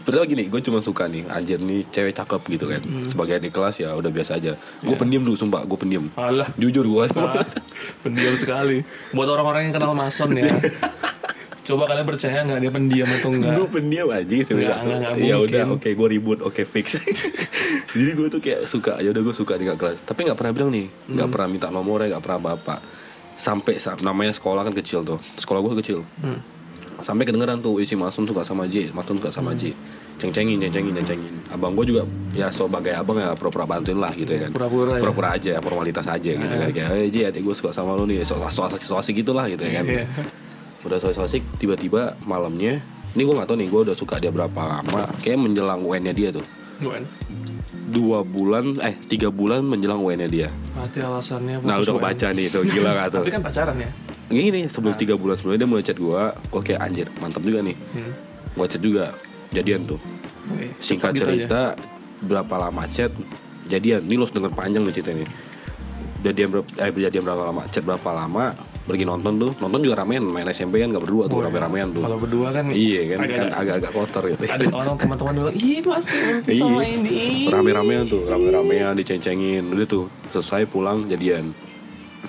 Pertama 0.00 0.24
gini, 0.24 0.44
gue 0.44 0.60
cuma 0.60 0.80
suka 0.80 1.04
nih 1.04 1.26
Anjir 1.26 1.58
nih 1.58 1.84
cewek 1.86 2.12
cakep 2.12 2.40
gitu 2.50 2.64
kan. 2.66 2.80
Hmm. 2.80 3.02
Sebagai 3.02 3.36
di 3.38 3.48
kelas 3.48 3.76
ya 3.76 3.92
udah 3.92 4.08
biasa 4.08 4.36
aja. 4.36 4.52
Gue 4.78 4.92
Ya. 4.92 4.98
pendiam 4.98 5.20
dulu, 5.20 5.36
sumpah 5.36 5.62
gue 5.62 5.76
pendiam. 5.76 6.08
Alah. 6.14 6.48
Jujur 6.54 6.82
gue 6.82 7.04
ah, 7.14 7.44
pendiam 8.00 8.34
sekali. 8.34 8.82
Buat 9.10 9.28
orang-orang 9.30 9.68
yang 9.68 9.74
kenal 9.74 9.92
Mason 9.92 10.32
ya. 10.32 10.48
Coba 11.60 11.86
kalian 11.86 12.02
percaya 12.04 12.40
nggak 12.40 12.58
dia 12.58 12.72
pendiam 12.72 13.06
atau 13.06 13.30
enggak 13.30 13.52
Gue 13.54 13.68
pendiam 13.70 14.08
aja 14.08 14.26
gitu 14.26 14.56
Nggak, 14.56 14.78
nggak, 14.80 14.98
nggak 14.98 15.12
Ya 15.14 15.36
mungkin. 15.36 15.44
udah, 15.46 15.62
oke 15.70 15.88
gue 15.92 16.08
ribut, 16.08 16.38
oke 16.40 16.62
fix. 16.64 16.98
Jadi 17.94 18.10
gue 18.10 18.26
tuh 18.28 18.40
kayak 18.40 18.60
suka, 18.64 18.98
ya 18.98 19.10
udah 19.10 19.22
gue 19.22 19.34
suka 19.36 19.54
di 19.54 19.68
kelas. 19.68 20.02
Tapi 20.02 20.24
gak 20.24 20.34
pernah 20.34 20.52
bilang 20.52 20.70
nih, 20.70 20.86
gak 21.10 21.20
Hmm. 21.20 21.30
pernah 21.30 21.48
minta 21.48 21.68
nomornya, 21.68 22.10
gak 22.12 22.24
pernah 22.24 22.38
apa-apa. 22.40 22.74
Sampai 23.32 23.76
sa- 23.76 23.94
namanya 23.98 24.32
sekolah 24.32 24.62
kan 24.62 24.72
kecil 24.72 25.00
tuh. 25.02 25.20
Sekolah 25.34 25.60
gue 25.60 25.74
kecil. 25.78 26.00
Hmm. 26.18 26.40
Sampai 27.00 27.24
kedengeran 27.28 27.58
tuh 27.60 27.80
isi 27.80 27.96
Masun 27.96 28.24
suka 28.24 28.44
sama 28.44 28.64
J 28.68 28.92
Masun 28.92 29.16
suka 29.20 29.30
sama 29.32 29.52
J. 29.56 29.72
Ceng-cengin 30.20 30.60
ceng-cengin 30.60 30.92
ceng-cengin. 31.00 31.34
Abang 31.48 31.72
gue 31.72 31.88
juga 31.88 32.04
ya 32.36 32.52
sebagai 32.52 32.92
abang 32.92 33.16
ya 33.16 33.32
pura-pura 33.32 33.64
bantuin 33.64 33.96
lah 33.96 34.12
gitu 34.12 34.36
ya 34.36 34.48
kan. 34.48 34.50
Pura-pura 34.52 34.96
ya. 34.96 35.02
pura-pura 35.02 35.28
aja 35.36 35.52
formalitas 35.64 36.06
aja 36.06 36.30
gitu 36.36 36.44
kan. 36.44 36.68
Kayak 36.70 36.90
eh 36.92 37.08
J 37.08 37.16
adik 37.32 37.42
gue 37.44 37.54
suka 37.56 37.72
sama 37.72 37.96
lu 37.96 38.04
nih. 38.04 38.20
So 38.22 38.36
so 38.52 38.68
asik 38.68 38.84
so 38.84 39.00
asik 39.00 39.16
gitu 39.20 39.32
gitu 39.32 39.62
ya 39.64 39.80
kan. 39.80 39.84
Iya. 39.88 40.06
udah 40.80 40.96
so 40.96 41.12
asik 41.12 41.44
tiba-tiba 41.60 42.16
malamnya 42.24 42.80
ini 43.12 43.22
gue 43.26 43.34
nggak 43.36 43.48
tahu 43.48 43.56
nih 43.60 43.68
gue 43.68 43.80
udah 43.90 43.96
suka 43.96 44.20
dia 44.20 44.30
berapa 44.30 44.60
lama. 44.60 45.08
Kayak 45.24 45.38
menjelang 45.40 45.80
UN-nya 45.82 46.12
dia 46.12 46.28
tuh. 46.30 46.44
Bukan. 46.80 47.04
dua 47.90 48.22
bulan 48.22 48.78
eh 48.86 48.94
tiga 49.10 49.34
bulan 49.34 49.66
menjelang 49.66 49.98
UN-nya 49.98 50.28
dia. 50.30 50.48
Pasti 50.78 51.02
alasannya 51.02 51.58
nah 51.66 51.82
udah 51.82 51.90
UN. 51.90 51.98
kebaca 51.98 52.26
nih 52.30 52.46
tuh 52.46 52.62
gila 52.62 52.90
gak 52.94 53.08
tuh? 53.18 53.24
Tapi 53.26 53.32
kan 53.34 53.42
pacaran 53.42 53.76
ya 53.82 53.90
gini 54.32 54.60
sebelum 54.64 54.94
tiga 54.94 55.14
bulan 55.14 55.34
sebelumnya 55.34 55.58
dia 55.58 55.68
mulai 55.68 55.82
chat 55.82 55.96
gue 55.96 56.20
gue 56.46 56.62
kayak 56.62 56.80
anjir 56.80 57.06
mantap 57.16 57.42
juga 57.42 57.60
nih. 57.60 57.76
Hmm. 57.90 58.12
gue 58.50 58.66
chat 58.66 58.78
juga 58.78 59.04
jadian 59.50 59.84
tuh. 59.84 59.98
Oke, 60.46 60.66
singkat 60.78 61.10
gitu 61.12 61.22
aja. 61.22 61.28
cerita 61.28 61.60
berapa 62.20 62.54
lama 62.60 62.82
chat? 62.86 63.10
Jadian. 63.64 64.02
Ini 64.02 64.14
lo 64.14 64.26
denger 64.26 64.50
panjang 64.50 64.82
nih 64.82 64.92
ceritanya. 64.92 65.26
Jadian 66.20 66.48
berapa 66.48 66.68
eh 66.76 66.90
jadian 67.00 67.22
berapa 67.22 67.42
lama? 67.44 67.62
Chat 67.68 67.82
berapa 67.82 68.10
lama? 68.10 68.44
Pergi 68.82 69.04
nonton 69.04 69.32
tuh. 69.36 69.52
Nonton 69.56 69.78
juga 69.80 69.98
ramean 69.98 70.20
main 70.22 70.46
SMP 70.48 70.78
kan 70.78 70.90
gak 70.90 71.00
berdua 71.00 71.24
tuh 71.24 71.38
rame-ramean 71.40 71.90
tuh. 71.90 72.02
Kalau 72.02 72.18
berdua 72.18 72.50
kan 72.50 72.66
iya 72.68 73.06
kan 73.08 73.18
agak- 73.22 73.36
kan 73.36 73.48
agak-agak 73.52 73.92
kotor 73.92 74.22
gitu 74.26 74.42
ada 74.44 74.64
orang 74.74 74.96
teman-teman 74.96 75.32
bilang 75.36 75.54
ih 75.56 75.78
masih 75.80 76.20
sama 76.58 76.82
Iya. 76.82 76.98
ini. 76.98 77.20
Rame-ramean 77.46 78.04
tuh 78.04 78.26
rame-ramean 78.26 78.92
diceng-cengin. 78.94 79.62
Udah 79.64 79.86
tuh 79.86 80.04
selesai 80.28 80.66
pulang 80.66 81.06
jadian. 81.06 81.54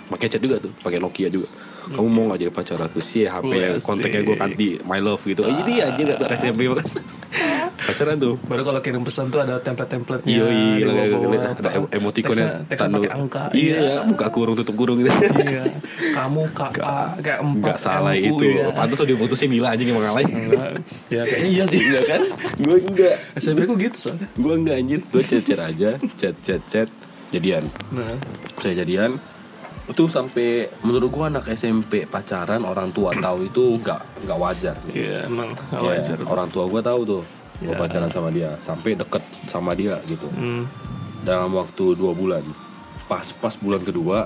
Pakai 0.07 0.27
chat 0.27 0.39
juga 0.39 0.55
tuh 0.57 0.71
pakai 0.77 0.97
Nokia 0.97 1.27
juga 1.27 1.49
kamu 1.83 2.07
mau 2.07 2.23
nggak 2.27 2.39
jadi 2.39 2.51
pacar 2.51 2.77
aku 2.79 2.99
sih 2.99 3.23
HP 3.23 3.45
Wih, 3.47 3.79
kontaknya 3.79 4.21
gue 4.21 4.35
ganti 4.35 4.67
my 4.81 4.97
love 4.97 5.21
gitu 5.21 5.41
jadi 5.41 5.73
aja 5.87 6.01
gak 6.05 6.17
tuh 6.17 6.27
SMP 6.37 6.59
pacaran 7.81 8.15
tuh 8.15 8.35
Baru 8.43 8.61
kalau 8.61 8.79
kirim 8.79 9.01
pesan 9.01 9.27
tuh 9.27 9.41
ada 9.41 9.57
template-templatenya 9.57 10.29
Iya, 10.31 10.45
iya, 10.45 10.85
ada, 10.85 10.93
bawah-bawah. 11.09 11.53
ada 11.57 11.69
em- 11.73 11.89
emoticonnya 11.91 12.45
Teksnya- 12.61 12.67
teksnya 12.67 12.87
tanda- 12.93 13.11
angka. 13.11 13.43
Iya, 13.51 13.79
buka 14.05 14.25
kurung 14.29 14.55
tutup 14.55 14.75
kurung 14.75 15.01
gitu. 15.01 15.09
Iya. 15.09 15.63
Kamu 16.11 16.41
KA 16.53 17.17
kayak 17.17 17.39
empat 17.41 17.67
Gak 17.67 17.79
salah 17.79 18.13
itu. 18.13 18.45
ya. 18.45 18.69
Pantas 18.69 18.95
udah 18.95 19.09
diputusin 19.09 19.49
gila 19.49 19.67
anjing 19.71 19.89
emang 19.89 20.03
ngalahin. 20.03 20.29
ya 21.09 21.21
kayaknya 21.23 21.49
iya 21.49 21.63
sih. 21.65 21.79
Iya 21.81 22.01
kan? 22.05 22.21
Gue 22.59 22.77
enggak. 22.79 23.15
SMP 23.35 23.59
ku 23.63 23.73
gitu 23.75 23.97
soalnya. 23.99 24.27
Gue 24.35 24.53
enggak 24.55 24.75
anjir. 24.77 24.99
Gue 25.03 25.21
chat-chat 25.23 25.59
aja, 25.63 25.89
chat-chat-chat 26.15 26.87
jadian. 27.31 27.63
Nah, 27.89 28.13
Saya 28.57 28.73
jadian 28.77 29.17
itu 29.83 30.03
sampai 30.05 30.49
menurut 30.81 31.09
gua 31.09 31.25
anak 31.27 31.49
SMP 31.49 32.05
pacaran 32.05 32.61
orang 32.61 32.89
tua 32.89 33.11
tahu 33.17 33.45
itu 33.45 33.77
nggak 33.77 34.01
nggak 34.23 34.37
wajar. 34.37 34.75
Iya 34.87 35.25
emang 35.25 35.53
nggak 35.69 35.81
Ya, 35.81 35.89
wajar. 35.95 36.17
orang 36.23 36.47
tua 36.47 36.65
gua 36.65 36.81
tahu 36.81 37.01
tuh 37.03 37.23
gua 37.59 37.73
Ya. 37.73 37.77
pacaran 37.77 38.09
sama 38.09 38.29
dia 38.29 38.49
sampai 38.57 38.93
deket 38.93 39.21
sama 39.45 39.71
dia 39.71 39.93
gitu. 40.05 40.25
Hmm. 40.29 40.65
dalam 41.21 41.53
waktu 41.53 41.93
dua 41.93 42.11
bulan. 42.11 42.41
Pas 43.05 43.29
pas 43.31 43.53
bulan 43.53 43.81
kedua 43.81 44.25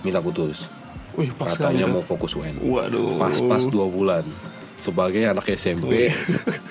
minta 0.00 0.20
putus. 0.20 0.68
Wih 1.14 1.32
pas 1.32 1.48
katanya 1.48 1.88
mau 1.88 2.00
fokus 2.00 2.32
UN 2.32 2.60
Waduh. 2.60 3.16
pas 3.16 3.32
pas 3.40 3.64
dua 3.64 3.88
bulan. 3.88 4.24
Sebagai 4.76 5.24
anak 5.24 5.48
SMP 5.50 6.12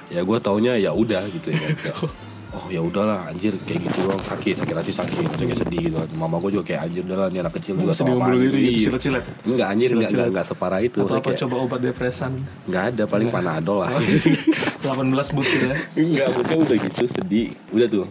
ya 0.07 0.21
gue 0.21 0.37
taunya 0.37 0.77
ya 0.77 0.93
udah 0.93 1.25
gitu 1.27 1.49
ya 1.49 1.73
kan 1.73 2.05
oh 2.55 2.65
ya 2.71 2.79
udahlah 2.79 3.27
anjir 3.27 3.51
kayak 3.67 3.83
gitu 3.85 4.07
doang. 4.07 4.21
Sakit 4.23 4.55
sakit 4.57 4.75
hati 4.75 4.91
sakit. 4.91 5.27
Kayak 5.35 5.59
sedih 5.59 5.79
gitu. 5.85 5.97
Mama 6.15 6.39
gue 6.39 6.55
juga 6.55 6.63
kayak 6.65 6.81
anjir 6.87 7.01
udahlah 7.03 7.27
ini 7.27 7.39
anak 7.43 7.53
kecil 7.59 7.75
juga 7.75 7.91
sama 7.91 8.15
apaan 8.15 8.31
diri 8.33 8.47
gitu. 8.47 8.57
Iya. 8.57 8.83
silet-silet. 8.87 9.23
enggak 9.43 9.67
anjir 9.67 9.89
enggak, 9.91 10.09
enggak, 10.09 10.27
enggak 10.31 10.45
separah 10.47 10.79
itu. 10.79 10.97
Atau 11.03 11.15
apa 11.19 11.29
kayak, 11.29 11.39
coba 11.43 11.55
obat 11.59 11.79
depresan? 11.83 12.31
Enggak 12.65 12.83
ada 12.95 13.03
paling 13.05 13.29
panadol 13.29 13.77
lah. 13.83 13.91
18 13.91 14.87
but 15.35 15.45
gitu 15.45 15.65
ya. 15.67 15.77
enggak 15.93 16.27
mungkin 16.33 16.57
udah 16.63 16.77
gitu 16.79 17.03
sedih. 17.05 17.47
Udah 17.69 17.87
tuh 17.91 18.05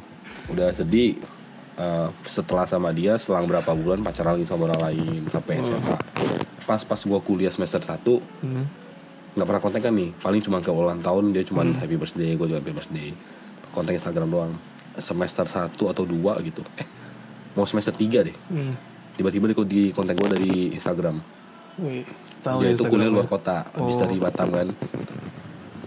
udah 0.53 0.69
sedih. 0.71 1.17
Eh, 1.75 2.09
setelah 2.31 2.63
sama 2.71 2.95
dia 2.95 3.19
selang 3.19 3.51
berapa 3.51 3.67
bulan 3.75 3.99
pacaran 3.99 4.39
lagi 4.39 4.47
sama 4.47 4.71
orang 4.71 4.95
lain 4.95 5.27
sampai 5.27 5.59
SMA 5.59 5.99
pas 6.65 6.79
pas 6.81 7.01
gua 7.03 7.19
kuliah 7.19 7.51
semester 7.51 7.83
1 7.83 7.99
Hmm. 8.47 8.63
nggak 9.35 9.43
pernah 9.43 9.59
kontak 9.59 9.83
kan 9.83 9.91
nih. 9.91 10.15
Paling 10.17 10.39
cuma 10.39 10.63
ke 10.63 10.71
ulang 10.71 11.03
tahun 11.03 11.35
dia 11.35 11.43
cuma 11.43 11.67
happy 11.67 11.99
birthday 11.99 12.39
gue 12.39 12.47
juga 12.47 12.63
happy 12.63 12.71
birthday 12.71 13.11
kontak 13.75 13.99
Instagram 13.99 14.31
doang. 14.31 14.53
Semester 14.95 15.43
1 15.43 15.75
atau 15.75 16.05
2 16.07 16.39
gitu. 16.47 16.63
Eh 16.79 16.87
mau 17.59 17.67
semester 17.67 17.91
3 17.91 18.23
deh. 18.23 18.37
Hmm. 18.51 18.75
tiba-tiba 19.15 19.47
dia 19.47 19.63
di 19.63 19.83
kontak 19.95 20.19
gue 20.19 20.27
dari 20.27 20.55
Instagram. 20.75 21.23
Wih, 21.79 22.03
tahu 22.43 22.67
dia 22.67 22.75
itu 22.75 22.83
kuliah 22.87 23.07
luar 23.07 23.31
kota 23.31 23.63
habis 23.71 23.95
Oh. 23.95 24.03
dari 24.03 24.19
Batam 24.19 24.51
kan. 24.51 24.69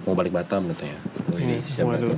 Mau 0.07 0.15
balik 0.15 0.31
Batam 0.31 0.71
katanya. 0.71 0.95
Oh 1.31 1.39
ini 1.39 1.59
Hmm, 1.59 1.67
siapa 1.67 1.99
tuh 1.99 2.15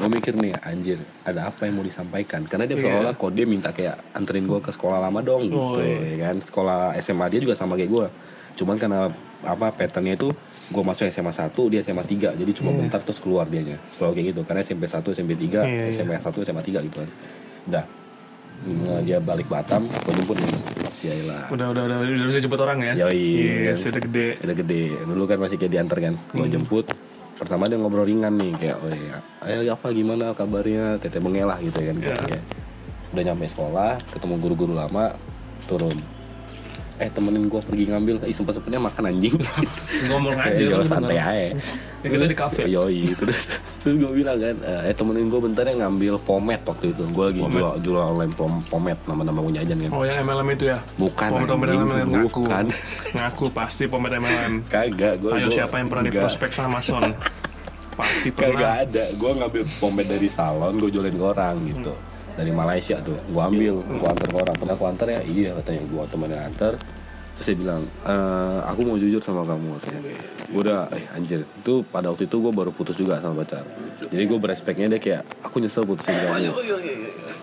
gue 0.00 0.08
mikir 0.10 0.32
nih 0.34 0.56
anjir 0.60 0.96
ada 1.22 1.46
apa 1.46 1.62
yang 1.62 1.76
mau 1.76 1.84
disampaikan 1.84 2.42
karena 2.42 2.64
dia 2.64 2.74
Iya. 2.74 2.84
seolah 2.96 3.12
kok 3.14 3.30
dia 3.30 3.44
minta 3.44 3.68
kayak 3.70 4.00
anterin 4.12 4.44
gue 4.44 4.58
ke 4.58 4.70
sekolah 4.70 4.96
lama 4.98 5.20
dong 5.20 5.46
gitu 5.46 5.60
Oh, 5.60 5.76
iya. 5.76 6.16
ya 6.16 6.26
kan 6.26 6.36
sekolah 6.40 6.78
SMA 6.96 7.28
dia 7.28 7.40
juga 7.40 7.52
sama 7.52 7.74
kayak 7.74 7.90
gue 7.90 8.06
cuman 8.56 8.76
karena 8.76 9.08
apa 9.42 9.66
patternnya 9.70 10.14
itu 10.14 10.28
gue 10.66 10.82
masuk 10.82 11.04
SMA 11.06 11.30
1 11.30 11.48
dia 11.68 11.80
SMA 11.80 12.02
3 12.02 12.32
jadi 12.34 12.50
cuma 12.52 12.72
bentar 12.72 12.98
terus 12.98 13.16
keluar 13.16 13.44
dianya 13.44 13.76
selalu 13.90 14.12
kayak 14.14 14.26
gitu 14.28 14.40
karena 14.42 14.60
SMP 14.60 14.84
1 14.84 15.00
SMP 15.06 15.32
3 15.34 15.38
Iya, 15.38 15.60
iya. 15.62 15.84
SMA 15.90 16.16
1 16.16 16.28
SMA 16.42 16.62
3 16.62 16.80
gitu 16.82 16.96
kan 16.98 17.10
udah 17.66 17.84
Nah, 18.60 19.00
dia 19.00 19.16
balik 19.18 19.48
Batam 19.48 19.88
gue 19.88 20.12
jemput 20.12 20.36
nih 20.36 20.52
Sialah 20.90 21.48
Udah, 21.48 21.72
udah, 21.72 21.82
udah, 21.82 21.96
udah 22.04 22.26
bisa 22.28 22.38
jemput 22.38 22.60
orang 22.60 22.76
ya? 22.82 22.92
Yoi. 22.98 23.64
Yes, 23.64 23.88
udah 23.88 24.02
gede. 24.02 24.36
udah 24.36 24.52
gede 24.54 24.84
dulu 25.00 25.24
kan 25.24 25.40
masih 25.40 25.56
kayak 25.56 25.72
diantar 25.72 25.96
kan 25.98 26.12
gue 26.12 26.44
Hmm. 26.44 26.52
jemput 26.52 26.84
pertama 27.40 27.64
dia 27.64 27.80
ngobrol 27.80 28.04
ringan 28.04 28.36
nih 28.36 28.52
kayak 28.52 28.76
oh 28.78 28.92
ya 28.92 29.16
ayo 29.48 29.72
apa 29.72 29.88
gimana 29.90 30.36
kabarnya 30.36 31.00
tete 31.00 31.16
mengelah 31.18 31.56
gitu 31.58 31.80
kan 31.80 31.96
Ya. 31.96 32.12
kayak 32.14 32.44
udah 33.10 33.22
nyampe 33.24 33.48
sekolah 33.48 33.96
ketemu 34.12 34.34
guru-guru 34.38 34.72
lama 34.76 35.16
turun 35.64 35.96
eh 37.00 37.08
temenin 37.08 37.44
gue 37.44 37.58
pergi 37.58 37.88
ngambil 37.88 38.20
ih 38.22 38.30
sempet 38.30 38.52
sempetnya 38.52 38.76
makan 38.78 39.08
anjing 39.08 39.32
Ngomong 40.08 40.36
aja. 40.36 40.60
Jalan 40.60 40.84
santai 40.84 41.16
aja 41.16 41.48
Ya, 42.00 42.08
kita 42.08 42.24
di 42.24 42.32
kafe. 42.34 42.64
Yoi 42.64 43.08
terus 43.18 43.40
terus 43.78 43.96
gue 43.96 44.12
bilang 44.14 44.36
kan 44.36 44.56
eh 44.84 44.92
temenin 44.92 45.26
gue 45.26 45.40
bentar 45.40 45.62
ya 45.62 45.74
ngambil 45.78 46.20
pomet 46.20 46.60
waktu 46.62 46.92
itu 46.92 47.04
gue 47.06 47.24
lagi 47.26 47.40
jual 47.40 47.74
jual 47.80 48.02
online 48.06 48.32
pom 48.32 48.60
pomet 48.62 48.96
nama-nama 49.04 49.40
punya 49.40 49.60
ajan 49.60 49.78
kan 49.78 49.90
Oh 49.90 50.02
yang 50.02 50.20
MLM 50.20 50.48
itu 50.50 50.64
ya? 50.66 50.78
bukan 50.94 51.28
Pomet-pomet 51.30 51.66
anjing, 51.66 51.80
MLM 51.82 52.08
ngaku. 52.10 52.40
bukan 52.40 52.64
Ngaku 53.16 53.44
pasti 53.50 53.84
pomet 53.84 54.12
MLM. 54.14 54.52
kagak 54.66 55.14
gue 55.18 55.30
Ayo 55.30 55.48
siapa 55.48 55.74
yang 55.76 55.88
pernah 55.88 56.04
di 56.04 56.12
prospek 56.14 56.50
sama 56.50 56.78
Son? 56.78 57.12
Pasti 57.90 58.28
Kagak 58.30 58.48
pernah. 58.54 58.80
ada, 58.80 59.04
gue 59.10 59.30
ngambil 59.34 59.62
pomade 59.76 60.08
dari 60.08 60.24
salon, 60.26 60.72
gue 60.74 60.88
jualin 60.90 61.12
ke 61.12 61.24
orang 61.26 61.56
gitu 61.66 61.92
Dari 62.40 62.56
Malaysia 62.56 62.96
tuh, 63.04 63.20
gue 63.20 63.42
ambil, 63.44 63.84
gue 63.84 64.08
antar 64.08 64.24
ke 64.32 64.36
orang. 64.40 64.56
Pernah 64.56 64.76
gue 64.80 64.88
antar 64.88 65.06
ya? 65.12 65.20
Iya 65.20 65.50
katanya, 65.60 65.82
gue 65.84 66.02
temennya 66.08 66.40
antar. 66.48 66.72
Terus 67.36 67.46
dia 67.52 67.56
bilang, 67.60 67.82
"Eh, 68.00 68.58
aku 68.64 68.80
mau 68.88 68.96
jujur 68.96 69.20
sama 69.20 69.44
kamu 69.44 69.76
katanya. 69.76 70.00
Gue 70.48 70.60
udah, 70.64 70.88
eh 70.96 71.04
anjir. 71.12 71.44
Itu 71.44 71.84
pada 71.84 72.08
waktu 72.08 72.24
itu 72.24 72.36
gue 72.40 72.48
baru 72.48 72.72
putus 72.72 72.96
juga 72.96 73.20
sama 73.20 73.44
pacar. 73.44 73.68
Jadi 74.08 74.24
gue 74.24 74.38
berespeknya 74.40 74.96
dia 74.96 75.00
kayak, 75.00 75.22
aku 75.44 75.60
nyesel 75.60 75.84
putusin 75.84 76.16
kamu. 76.16 76.52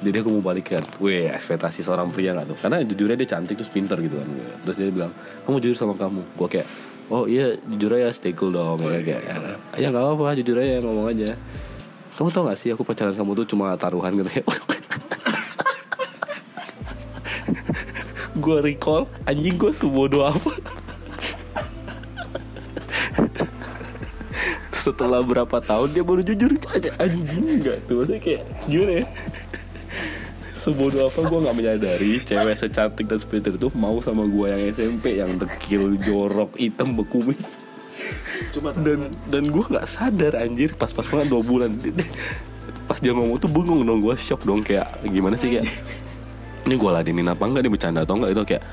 Jadi 0.01 0.17
aku 0.17 0.29
mau 0.33 0.41
balikan. 0.41 0.81
Wih, 0.97 1.29
ekspektasi 1.29 1.85
seorang 1.85 2.09
pria 2.09 2.33
gak 2.33 2.49
tuh? 2.49 2.57
Karena 2.57 2.81
jujurnya 2.81 3.17
dia 3.21 3.29
cantik 3.37 3.53
terus 3.53 3.69
pinter 3.69 4.01
gitu 4.01 4.17
kan. 4.17 4.29
Terus 4.65 4.75
dia 4.81 4.89
bilang, 4.89 5.13
aku 5.45 5.49
mau 5.53 5.61
jujur 5.61 5.77
sama 5.77 5.93
kamu. 5.93 6.25
Gue 6.33 6.49
kayak, 6.49 6.67
oh 7.13 7.29
iya 7.29 7.53
jujur 7.69 7.93
aja 8.01 8.09
stay 8.17 8.33
cool 8.33 8.49
dong. 8.49 8.81
Ya 8.81 9.01
kayak 9.05 9.21
ya. 9.77 9.87
Nggak 9.93 10.03
apa-apa 10.09 10.33
jujur 10.41 10.57
aja 10.57 10.81
ngomong 10.81 11.05
aja. 11.13 11.37
Kamu 12.17 12.33
tau 12.33 12.49
gak 12.49 12.57
sih 12.57 12.73
aku 12.73 12.81
pacaran 12.81 13.13
kamu 13.13 13.45
tuh 13.45 13.53
cuma 13.53 13.77
taruhan 13.77 14.09
gitu 14.17 14.41
ya 14.41 14.45
gue 18.47 18.63
recall 18.63 19.03
anjing 19.27 19.59
gue 19.59 19.75
tuh 19.75 19.91
bodoh 19.91 20.31
apa? 20.31 20.51
Setelah 24.87 25.19
berapa 25.19 25.59
tahun 25.59 25.91
dia 25.91 26.03
baru 26.07 26.23
jujur 26.23 26.55
aja 26.71 26.95
anjing 27.03 27.59
enggak 27.59 27.83
tuh? 27.91 28.07
Maksudnya 28.07 28.21
kayak 28.23 28.41
gimana 28.71 29.03
ya? 29.03 29.05
Sebodoh 30.63 31.11
apa 31.11 31.19
gue 31.27 31.39
nggak 31.43 31.57
menyadari 31.59 32.13
cewek 32.23 32.55
secantik 32.55 33.05
dan 33.11 33.19
sepinter 33.19 33.51
itu 33.59 33.67
mau 33.75 33.99
sama 33.99 34.23
gue 34.23 34.45
yang 34.47 34.61
SMP 34.71 35.19
yang 35.19 35.35
dekil 35.35 35.99
jorok 35.99 36.55
hitam 36.55 36.95
bekumis 36.95 37.67
Coba 38.55 38.71
dan 38.79 39.11
dan 39.27 39.43
gue 39.49 39.63
nggak 39.63 39.87
sadar 39.89 40.39
anjir 40.39 40.71
pas 40.77 40.91
pas 40.93 41.03
banget 41.03 41.27
dua 41.27 41.41
bulan. 41.43 41.71
Pas 42.87 42.99
dia 43.03 43.11
ngomong 43.11 43.35
tuh 43.41 43.51
bengong 43.51 43.83
dong 43.83 43.99
gue 43.99 44.15
shock 44.15 44.47
dong 44.47 44.63
kayak 44.63 44.87
gimana 45.03 45.35
sih 45.35 45.59
kayak 45.59 45.67
ini 46.67 46.75
gue 46.75 46.91
ladenin 46.91 47.31
apa 47.31 47.43
enggak 47.47 47.63
dia 47.63 47.71
bercanda 47.71 47.99
atau 48.03 48.19
enggak 48.19 48.31
itu 48.35 48.43
kayak 48.43 48.63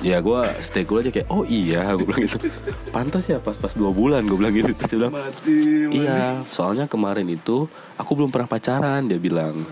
ya 0.00 0.18
gue 0.24 0.40
stay 0.64 0.82
cool 0.88 1.04
aja 1.04 1.12
kayak 1.12 1.28
oh 1.28 1.44
iya 1.44 1.92
gue 1.94 2.06
bilang 2.08 2.24
gitu 2.26 2.48
pantas 2.90 3.28
ya 3.28 3.38
pas 3.38 3.54
pas 3.54 3.70
dua 3.76 3.92
bulan 3.92 4.24
gue 4.24 4.34
bilang 4.34 4.54
gitu 4.56 4.72
terus 4.74 4.90
dia 4.90 4.98
bilang 5.04 5.14
mati. 5.14 5.60
Iya, 5.92 6.42
soalnya 6.50 6.86
kemarin 6.90 7.28
itu 7.28 7.68
aku 7.96 8.10
belum 8.16 8.30
pernah 8.32 8.48
pacaran 8.50 9.06
dia 9.06 9.20
bilang. 9.20 9.62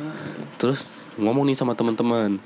Terus 0.61 0.93
ngomong 1.19 1.50
nih 1.50 1.57
sama 1.59 1.75
teman-teman. 1.75 2.38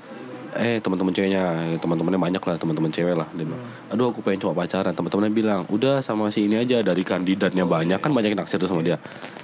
Eh 0.57 0.81
teman-teman 0.81 1.13
ceweknya, 1.13 1.45
eh, 1.69 1.77
teman-temannya 1.77 2.17
banyak 2.17 2.41
lah 2.41 2.57
teman-teman 2.57 2.89
cewek 2.89 3.13
lah 3.13 3.29
dia 3.37 3.45
bilang. 3.45 3.61
Aduh 3.93 4.09
aku 4.09 4.25
pengen 4.25 4.41
coba 4.41 4.65
pacaran. 4.65 4.97
Teman-temannya 4.97 5.29
bilang, 5.29 5.61
udah 5.69 6.01
sama 6.01 6.33
si 6.33 6.49
ini 6.49 6.57
aja 6.57 6.81
dari 6.81 7.05
kandidatnya 7.05 7.69
banyak 7.69 8.01
kan 8.01 8.09
banyak 8.09 8.33
yang 8.33 8.41
naksir 8.41 8.57
tuh 8.57 8.65
sama 8.65 8.81
dia. 8.81 8.97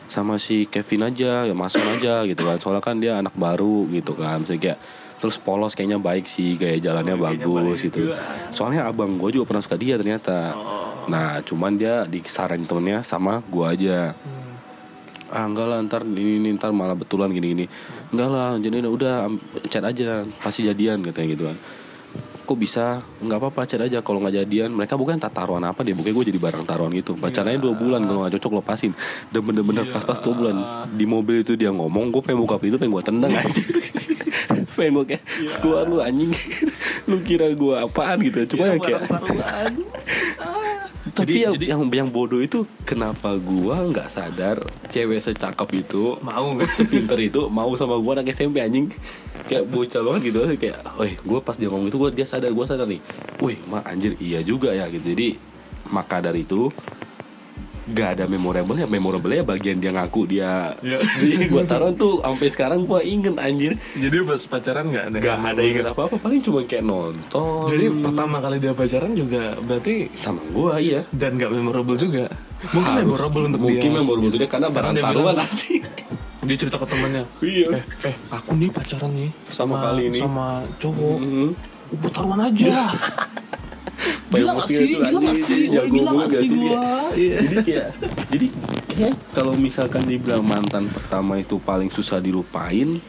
Sama 0.09 0.41
si 0.41 0.65
Kevin 0.65 1.05
aja, 1.05 1.45
ya 1.45 1.53
masuk 1.53 1.81
aja 1.93 2.25
gitu 2.25 2.41
kan. 2.41 2.57
Soalnya 2.57 2.81
kan 2.81 2.97
dia 2.97 3.21
anak 3.21 3.37
baru 3.37 3.85
gitu 3.93 4.17
kan. 4.17 4.41
Maksudnya 4.41 4.61
kayak 4.73 4.79
terus 5.25 5.41
polos 5.41 5.73
kayaknya 5.73 5.97
baik 5.97 6.29
sih 6.29 6.53
gaya 6.53 6.77
jalannya 6.77 7.17
bagus 7.17 7.81
gitu. 7.81 8.13
Soalnya 8.53 8.85
abang 8.85 9.17
gue 9.17 9.33
juga 9.33 9.49
pernah 9.49 9.65
suka 9.65 9.73
dia 9.73 9.97
ternyata. 9.97 10.53
Nah 11.09 11.41
cuman 11.41 11.73
dia 11.81 12.05
disaranin 12.05 12.69
temennya 12.69 13.01
sama 13.01 13.41
gue 13.49 13.65
aja. 13.65 14.13
Ah 15.33 15.49
enggak 15.49 15.65
lah 15.65 15.81
ntar 15.81 16.05
ini, 16.05 16.37
ini 16.37 16.53
ntar 16.53 16.69
malah 16.69 16.93
betulan 16.93 17.33
gini 17.33 17.57
gini 17.57 17.65
enggak 18.13 18.29
lah 18.29 18.53
jadi 18.61 18.85
udah 18.85 19.33
chat 19.65 19.81
aja 19.81 20.21
pasti 20.45 20.61
jadian 20.61 21.01
katanya 21.01 21.27
gitu 21.33 21.43
kan. 21.49 21.57
Kok 22.45 22.57
bisa? 22.61 23.01
Nggak 23.25 23.41
apa-apa 23.41 23.65
chat 23.65 23.81
aja. 23.81 24.05
Kalau 24.05 24.21
nggak 24.21 24.45
jadian 24.45 24.69
mereka 24.77 24.93
bukan 24.93 25.17
tak 25.17 25.33
taruhan 25.33 25.65
apa 25.65 25.81
deh 25.81 25.97
bukan 25.97 26.13
gue 26.13 26.29
jadi 26.29 26.37
barang 26.37 26.69
taruhan 26.69 26.93
gitu. 26.93 27.17
Pacarnya 27.17 27.57
dua 27.57 27.73
bulan 27.73 28.05
kalau 28.05 28.21
nggak 28.21 28.37
cocok 28.37 28.61
lepasin. 28.61 28.93
Dan 29.33 29.41
bener-bener 29.41 29.89
pas-pas 29.89 30.21
dua 30.21 30.33
bulan. 30.37 30.55
Di 30.93 31.09
mobil 31.09 31.41
itu 31.41 31.57
dia 31.57 31.73
ngomong 31.73 32.13
gue 32.13 32.21
pengen 32.21 32.45
buka 32.45 32.61
pintu 32.61 32.77
pengen 32.77 32.93
gue 32.93 33.03
tendang 33.09 33.33
aja 33.33 33.65
gue 34.75 35.05
kayak 35.07 35.23
keluar 35.59 35.83
lu 35.83 35.97
anjing. 35.99 36.31
Lu 37.09 37.21
kira 37.21 37.53
gue 37.53 37.75
apaan 37.77 38.17
gitu 38.17 38.57
cuma 38.57 38.65
ya 38.65 38.81
kayak 38.81 39.05
tapi 41.15 41.31
Jadi- 41.31 41.43
yang, 41.47 41.53
jadi- 41.55 41.69
yang 41.71 41.81
yang 41.87 42.09
bodoh 42.09 42.41
itu 42.41 42.67
kenapa 42.83 43.37
gua 43.37 43.79
nggak 43.87 44.09
sadar 44.09 44.57
cewek 44.89 45.21
secakep 45.21 45.85
itu 45.85 46.17
Mau. 46.19 46.45
nggak? 46.57 46.91
pinter 46.91 47.19
itu 47.21 47.41
mau 47.47 47.71
sama 47.77 47.95
gua 48.01 48.19
anak 48.19 48.33
SMP 48.33 48.59
anjing. 48.59 48.91
Kayak 49.45 49.69
bocah 49.69 50.01
banget 50.01 50.21
gitu 50.33 50.39
kayak, 50.57 50.81
wih 50.97 51.13
gua 51.21 51.39
pas 51.39 51.55
dia 51.55 51.69
ngomong 51.69 51.87
itu 51.87 51.95
gua 51.95 52.09
dia 52.09 52.25
sadar 52.25 52.51
gua 52.51 52.65
sadar 52.65 52.83
nih, 52.83 52.99
wih 53.39 53.61
mah 53.69 53.85
anjir 53.85 54.17
iya 54.19 54.41
juga 54.41 54.73
ya 54.73 54.89
gitu. 54.89 55.05
Jadi 55.05 55.39
maka 55.87 56.19
dari 56.19 56.41
itu 56.41 56.67
gak 57.87 58.09
ada 58.11 58.25
memorable 58.25 58.73
ya 58.73 58.85
memorable 58.85 59.29
ya 59.29 59.41
bagian 59.41 59.77
dia 59.77 59.91
ngaku 59.91 60.21
dia 60.25 60.73
Iya. 60.79 60.97
jadi 61.21 61.45
gue 61.45 61.63
taruh 61.63 61.93
tuh 61.93 62.17
sampai 62.19 62.47
sekarang 62.47 62.79
gue 62.83 62.99
inget 62.99 63.35
anjir 63.35 63.77
Jadi 63.93 64.15
pas 64.23 64.41
pacaran 64.43 64.85
nggak 64.87 65.05
ada. 65.07 65.17
gak 65.19 65.37
ada 65.45 65.61
inget 65.61 65.85
apa 65.85 66.01
apa 66.03 66.15
paling 66.15 66.39
cuma 66.39 66.59
kayak 66.61 66.81
nonton 66.81 67.65
Jadi 67.65 67.85
pertama 67.99 68.37
kali 68.37 68.57
dia 68.57 68.71
pacaran 68.71 69.11
juga 69.11 69.53
berarti 69.59 70.09
sama 70.13 70.41
gue 70.43 70.73
iya 70.81 71.01
dan 71.11 71.35
nggak 71.35 71.51
memorable 71.51 71.93
juga. 71.95 72.25
Mungkin 72.67 72.81
Harus- 72.89 73.03
memorable 73.03 73.43
untuk 73.45 73.61
mungkin 73.61 73.77
dia. 73.83 73.93
memorable 73.93 74.27
untuk 74.27 74.39
dia 74.39 74.49
karena 74.49 74.67
barang 74.67 74.93
taruhan 74.95 75.37
anjing 75.37 75.83
Dia 76.43 76.55
cerita 76.55 76.77
ke 76.77 76.85
temannya. 76.85 77.23
iya 77.39 77.67
Eh, 77.71 77.83
eh, 78.05 78.15
aku 78.29 78.53
nih 78.53 78.69
pacaran 78.69 79.09
nih 79.11 79.29
Sama 79.47 79.77
kali 79.79 80.09
ini. 80.09 80.15
sama 80.15 80.45
cowok. 80.75 81.17
Mhm. 81.17 81.49
Bertaruhan 81.95 82.41
aja. 82.43 82.89
gila 84.35 84.53
sih? 84.67 84.89
Gila 84.99 85.33
sih? 85.33 85.61
Wah, 85.71 85.85
gila 85.87 86.11
banget 86.11 86.29
gak 86.29 86.41
sih 86.41 86.49
dia? 86.49 86.59
gua? 86.59 86.83
Iya. 87.15 87.35
jadi 87.39 87.55
kayak 87.63 87.87
jadi 88.31 88.47
kayak 88.91 89.13
kalau 89.31 89.53
misalkan 89.55 90.03
dibilang 90.03 90.43
mantan 90.43 90.91
pertama 90.91 91.39
itu 91.39 91.55
paling 91.59 91.89
susah 91.91 92.19
dilupain 92.19 92.99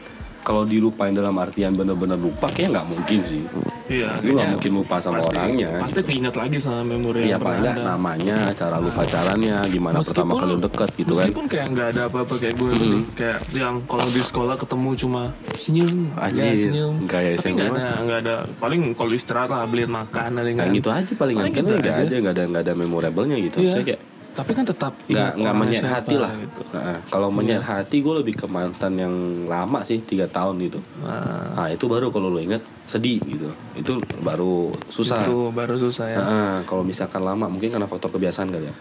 kalau 0.47 0.63
dilupain 0.63 1.11
dalam 1.11 1.35
artian 1.35 1.75
bener-bener 1.75 2.15
lupa 2.15 2.47
kayak 2.47 2.71
nggak 2.71 2.87
mungkin 2.87 3.19
sih 3.21 3.43
Iya. 3.87 4.19
lu 4.19 4.31
nggak 4.33 4.49
mungkin 4.49 4.71
lupa 4.73 4.95
sama 4.97 5.19
pasti, 5.19 5.31
orangnya 5.33 5.69
Pasti 5.77 5.99
keinget 6.01 6.31
lagi 6.33 6.57
sama 6.57 6.83
memori 6.85 7.19
Iya 7.21 7.35
yang 7.35 7.41
paling 7.41 7.59
pernah 7.59 7.67
nggak 7.69 7.75
ada. 7.77 7.91
namanya 7.93 8.37
cara 8.53 8.75
lu 8.77 8.89
pacarannya 8.89 9.57
gimana 9.67 9.95
pertama 9.99 10.31
kali 10.33 10.47
lu 10.49 10.59
deket 10.61 10.89
gitu 10.93 11.03
kan 11.03 11.07
Hmm. 11.07 11.19
meskipun 11.21 11.45
kayak 11.45 11.65
nggak 11.69 11.87
ada 11.89 12.01
apa-apa 12.07 12.33
kayak 12.37 12.55
gue 12.55 12.69
tadi 12.73 12.99
kayak 13.13 13.37
yang 13.53 13.75
kalau 13.83 14.07
di 14.07 14.21
sekolah 14.21 14.55
ketemu 14.55 14.89
cuma 14.97 15.21
senyum 15.53 15.95
Anjir, 16.15 16.43
ya, 16.45 16.55
senyum 16.57 16.93
tapi 17.03 17.35
SMA. 17.35 17.51
nggak 17.53 17.67
ada 17.69 17.85
nggak 18.01 18.19
ada 18.21 18.35
paling 18.57 18.81
kalau 18.93 19.11
istirahat 19.11 19.49
lah 19.49 19.63
beliin 19.65 19.89
makan 19.89 20.29
Nah, 20.37 20.67
gitu 20.69 20.87
aja 20.87 21.11
palingan 21.11 21.43
Paling 21.43 21.53
kan 21.53 21.61
gitu 21.61 21.73
nggak 21.73 21.91
aja. 21.91 22.03
ada 22.03 22.15
nggak 22.17 22.33
ada 22.33 22.43
nggak 22.45 22.63
ada 22.63 22.73
memorable-nya 22.73 23.35
gitu 23.41 23.57
Iya. 23.59 23.71
saya 23.73 23.83
kayak 23.85 24.01
tapi 24.37 24.53
kan 24.53 24.61
tetap 24.69 24.93
nggak 25.09 25.33
nggak 25.33 25.73
siapa 25.73 25.97
hati 25.97 26.15
lah 26.21 26.29
gitu. 26.37 26.61
Nah, 26.69 27.01
kalau 27.09 27.33
menyayat 27.33 27.65
hati 27.65 28.05
gue 28.05 28.15
lebih 28.21 28.37
ke 28.37 28.45
mantan 28.45 28.93
yang 28.93 29.13
lama 29.49 29.81
sih 29.81 29.97
tiga 30.05 30.29
tahun 30.29 30.61
gitu 30.61 30.77
Nah, 31.01 31.57
nah 31.57 31.67
itu 31.73 31.89
baru 31.89 32.13
kalau 32.13 32.29
lu 32.29 32.37
inget 32.37 32.61
sedih 32.85 33.17
gitu 33.25 33.49
itu 33.73 33.97
baru 34.21 34.69
susah 34.93 35.25
itu 35.25 35.49
baru 35.49 35.73
susah 35.73 36.05
ya 36.13 36.17
Nah, 36.21 36.55
kalau 36.69 36.85
misalkan 36.85 37.25
lama 37.25 37.49
mungkin 37.49 37.73
karena 37.73 37.89
faktor 37.89 38.13
kebiasaan 38.13 38.53
kali 38.53 38.69
ya. 38.69 38.75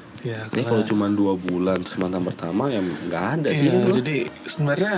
ya 0.53 0.63
kalau 0.69 0.85
cuma 0.85 1.09
dua 1.09 1.33
bulan 1.41 1.81
terus 1.81 1.97
mantan 1.97 2.21
pertama 2.21 2.69
ya 2.69 2.85
nggak 2.85 3.25
ada 3.41 3.49
sih. 3.57 3.73
Iya, 3.73 3.81
bro. 3.81 3.95
jadi 3.97 4.17
sebenarnya 4.45 4.95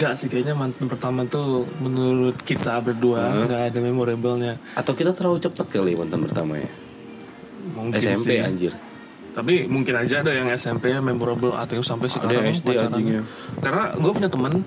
gak 0.00 0.12
sih 0.16 0.26
kayaknya 0.32 0.54
mantan 0.56 0.86
pertama 0.88 1.26
tuh 1.28 1.68
menurut 1.82 2.38
kita 2.40 2.80
berdua 2.80 3.44
nggak 3.44 3.74
ada 3.74 3.78
memorable-nya. 3.84 4.56
Atau 4.78 4.96
kita 4.96 5.12
terlalu 5.12 5.44
cepet 5.44 5.66
kali 5.68 5.92
mantan 5.92 6.24
pertama 6.24 6.56
ya. 6.56 6.70
Mungkin 7.76 8.00
SMP 8.00 8.38
sih. 8.38 8.40
anjir. 8.40 8.72
Tapi 9.30 9.70
mungkin 9.70 9.94
aja 9.94 10.26
ada 10.26 10.32
yang 10.34 10.50
SMP 10.50 10.90
yang 10.90 11.06
memorable 11.06 11.54
atau 11.54 11.78
sampai 11.80 12.10
sekarang 12.10 12.50
SD 12.50 12.66
pacaran. 12.74 13.00
Karena 13.62 13.84
gue 13.94 14.12
punya 14.12 14.30
teman 14.30 14.62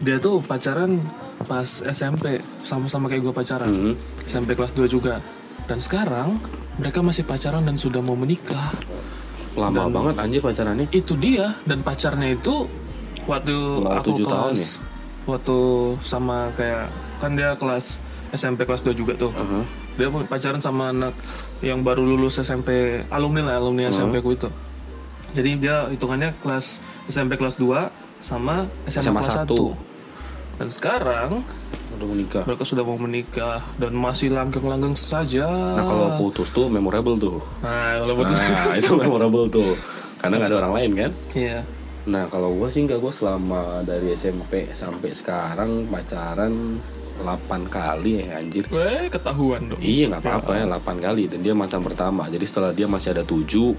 dia 0.00 0.16
tuh 0.20 0.44
pacaran 0.44 1.00
pas 1.44 1.68
SMP 1.84 2.40
sama-sama 2.64 3.08
kayak 3.12 3.22
gue 3.28 3.34
pacaran. 3.34 3.68
Hmm. 3.68 3.94
SMP 4.24 4.56
kelas 4.56 4.72
2 4.72 4.88
juga. 4.88 5.20
Dan 5.66 5.82
sekarang 5.82 6.40
mereka 6.80 7.00
masih 7.00 7.24
pacaran 7.28 7.64
dan 7.64 7.76
sudah 7.76 8.00
mau 8.00 8.16
menikah. 8.16 8.72
Lama 9.56 9.88
banget 9.88 10.14
anjir 10.20 10.40
pacarannya. 10.44 10.88
Itu 10.92 11.16
dia 11.16 11.56
dan 11.64 11.80
pacarnya 11.80 12.36
itu 12.36 12.68
waktu 13.24 13.56
Mau 13.82 13.96
aku 14.00 14.20
tujuh 14.20 14.24
tahun 14.28 14.32
ya? 14.32 14.40
kelas 14.52 14.62
waktu 15.26 15.58
sama 15.98 16.54
kayak 16.54 16.86
kan 17.18 17.34
dia 17.34 17.58
kelas 17.58 17.98
SMP 18.36 18.68
kelas 18.68 18.84
2 18.84 18.92
juga 18.92 19.16
tuh. 19.16 19.32
Uh-huh. 19.32 19.64
Dia 19.96 20.08
pacaran 20.12 20.60
sama 20.60 20.92
anak 20.92 21.16
yang 21.64 21.80
baru 21.80 22.04
lulus 22.04 22.38
SMP 22.38 23.02
alumni 23.08 23.52
lah 23.52 23.54
alumni 23.58 23.88
SMP 23.88 24.20
ku 24.20 24.36
itu. 24.36 24.52
Jadi 25.34 25.60
dia 25.60 25.88
hitungannya 25.88 26.36
kelas 26.40 26.80
SMP 27.10 27.36
kelas 27.36 27.60
2 27.60 27.88
sama 28.20 28.70
SMA, 28.88 29.10
SMA 29.10 29.20
kelas 29.20 29.36
1. 29.36 29.40
satu. 29.44 29.76
Dan 30.56 30.68
sekarang 30.72 31.44
Udah 31.96 32.06
menikah. 32.08 32.42
mereka 32.48 32.64
sudah 32.64 32.84
mau 32.84 32.96
menikah 32.96 33.60
dan 33.76 33.92
masih 33.92 34.32
langgeng-langgeng 34.32 34.96
saja. 34.96 35.48
Nah 35.48 35.84
kalau 35.84 36.08
putus 36.16 36.48
tuh 36.52 36.68
memorable 36.72 37.16
tuh. 37.20 37.40
Nah, 37.60 38.00
kalau 38.00 38.14
betul. 38.16 38.36
Nah 38.36 38.74
itu 38.80 38.92
memorable 38.96 39.46
tuh. 39.52 39.72
Karena 40.16 40.40
nggak 40.40 40.50
ada 40.52 40.58
orang 40.64 40.74
lain 40.80 40.90
kan. 40.96 41.10
Iya. 41.36 41.60
Nah 42.06 42.24
kalau 42.30 42.54
gue 42.56 42.68
sih 42.72 42.86
nggak 42.88 43.00
gue 43.02 43.12
selama 43.12 43.84
dari 43.84 44.16
SMP 44.16 44.70
sampai 44.72 45.10
sekarang 45.12 45.90
pacaran 45.90 46.80
8 47.20 47.66
kali 47.66 48.22
ya 48.22 48.38
anjir. 48.38 48.64
Weh, 48.68 49.08
ketahuan 49.08 49.70
dong. 49.70 49.80
Iya 49.80 50.04
nggak 50.10 50.22
apa-apa 50.22 50.52
ya 50.56 50.64
8 50.68 50.98
kali 51.00 51.22
dan 51.26 51.38
dia 51.40 51.52
mantan 51.52 51.80
pertama. 51.80 52.28
Jadi 52.28 52.44
setelah 52.44 52.70
dia 52.70 52.86
masih 52.86 53.16
ada 53.16 53.24
7 53.24 53.72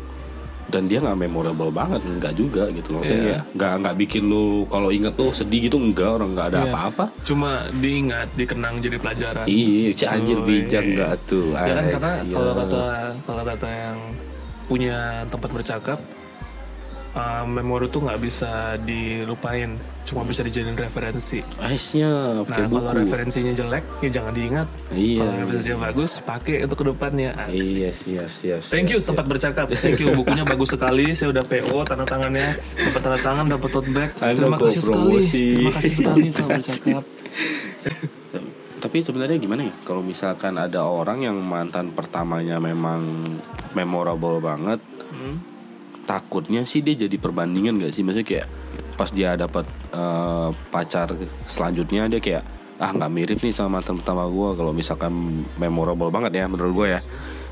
dan 0.67 0.84
dia 0.84 1.00
nggak 1.00 1.15
memorable 1.17 1.71
banget 1.71 2.04
nggak 2.04 2.34
juga 2.36 2.67
gitu 2.76 2.91
loh. 2.91 3.00
Maksudnya 3.00 3.23
Iya. 3.23 3.41
nggak 3.56 3.73
nggak 3.82 3.95
bikin 4.04 4.23
lu 4.28 4.45
kalau 4.67 4.89
inget 4.91 5.15
tuh 5.15 5.32
sedih 5.32 5.71
gitu 5.71 5.80
enggak 5.80 6.19
orang 6.19 6.36
nggak 6.36 6.47
ada 6.52 6.60
Iya. 6.60 6.71
apa-apa. 6.76 7.06
Cuma 7.23 7.52
diingat, 7.71 8.28
dikenang 8.36 8.76
jadi 8.84 8.97
pelajaran. 9.00 9.45
Iya, 9.47 9.95
si 9.95 10.04
anjir 10.04 10.38
bijak 10.43 10.84
nggak 10.84 11.13
tuh. 11.23 11.56
Ya 11.56 11.71
kan 11.71 11.86
karena 11.88 12.12
kalau 12.36 12.52
kata 12.54 12.82
kalau 13.23 13.43
kata 13.47 13.67
yang 13.71 13.97
punya 14.67 14.97
tempat 15.32 15.50
bercakap 15.56 15.97
uh, 17.17 17.43
memori 17.43 17.89
tuh 17.89 18.06
nggak 18.06 18.21
bisa 18.21 18.51
dilupain, 18.80 19.73
cuma 20.06 20.21
bisa 20.21 20.39
dijadiin 20.39 20.77
referensi. 20.77 21.41
Aisnya 21.58 22.38
Nah 22.39 22.69
kalau 22.69 22.93
buku. 22.93 23.01
referensinya 23.01 23.51
jelek 23.51 23.82
ya 23.99 24.10
jangan 24.13 24.32
diingat. 24.32 24.67
Iya. 24.93 25.19
Kalau 25.19 25.34
referensinya 25.41 25.77
bagus 25.84 26.21
pakai 26.21 26.62
untuk 26.62 26.77
ke 26.77 26.86
depannya. 26.88 27.30
Asik. 27.36 27.58
Iya, 27.58 27.89
siap, 27.91 28.30
siap. 28.30 28.62
Thank 28.63 28.93
you 28.93 28.99
siap, 29.01 29.10
tempat 29.12 29.25
bercakap. 29.25 29.65
Thank 29.73 29.99
you 29.99 30.13
bukunya 30.13 30.45
bagus 30.45 30.69
sekali. 30.71 31.12
Saya 31.12 31.34
udah 31.34 31.43
PO 31.43 31.77
tanda 31.84 32.06
tangannya, 32.06 32.53
dapat 32.56 33.01
tanda 33.01 33.19
tangan, 33.19 33.45
dapat 33.49 33.69
tote 33.73 33.89
bag. 33.89 34.10
Terima 34.13 34.58
kasih 34.58 34.82
sekali. 34.84 35.19
Terima 35.25 35.71
kasih 35.73 35.91
sekali 35.91 36.25
tempat 36.30 36.49
bercakap. 36.62 37.03
Tapi 38.77 39.01
sebenarnya 39.01 39.41
gimana 39.41 39.65
ya? 39.65 39.73
Kalau 39.82 40.06
misalkan 40.06 40.53
ada 40.53 40.86
orang 40.86 41.25
yang 41.25 41.38
mantan 41.41 41.89
pertamanya 41.91 42.62
memang 42.62 43.01
memorable 43.73 44.38
banget, 44.38 44.77
Hmm. 45.08 45.39
Takutnya 46.08 46.63
sih 46.63 46.80
dia 46.80 46.96
jadi 46.96 47.20
perbandingan 47.20 47.84
gak 47.84 47.91
sih? 47.91 48.02
Maksudnya 48.02 48.28
kayak 48.28 48.48
pas 48.98 49.12
dia 49.13 49.38
dapat 49.38 49.67
eh, 49.93 50.50
pacar 50.74 51.13
selanjutnya 51.46 52.10
dia 52.10 52.17
kayak 52.17 52.43
ah 52.78 52.93
nggak 52.93 53.10
mirip 53.10 53.39
nih 53.41 53.50
sama 53.50 53.82
mantan 53.82 53.98
pertama 53.98 54.30
gue 54.30 54.50
kalau 54.54 54.70
misalkan 54.70 55.41
memorable 55.58 56.13
banget 56.13 56.41
ya 56.41 56.46
menurut 56.50 56.74
gue 56.74 56.88
ya. 56.98 57.02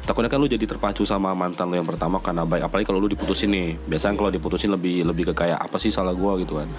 Takutnya 0.06 0.30
kan 0.30 0.38
lu 0.38 0.46
jadi 0.46 0.70
terpacu 0.70 1.02
sama 1.02 1.34
mantan 1.34 1.74
lu 1.74 1.82
yang 1.82 1.90
pertama 1.90 2.22
karena 2.22 2.46
baik. 2.46 2.70
Apalagi 2.70 2.86
kalau 2.86 3.02
lu 3.02 3.10
diputusin 3.10 3.50
nih. 3.50 3.74
Biasanya 3.90 4.16
kalau 4.22 4.30
diputusin 4.30 4.70
lebih 4.70 5.02
lebih 5.02 5.34
ke 5.34 5.46
kayak 5.46 5.58
apa 5.58 5.82
sih 5.82 5.90
salah 5.90 6.14
gue 6.14 6.32
gitu 6.46 6.62
kan. 6.62 6.70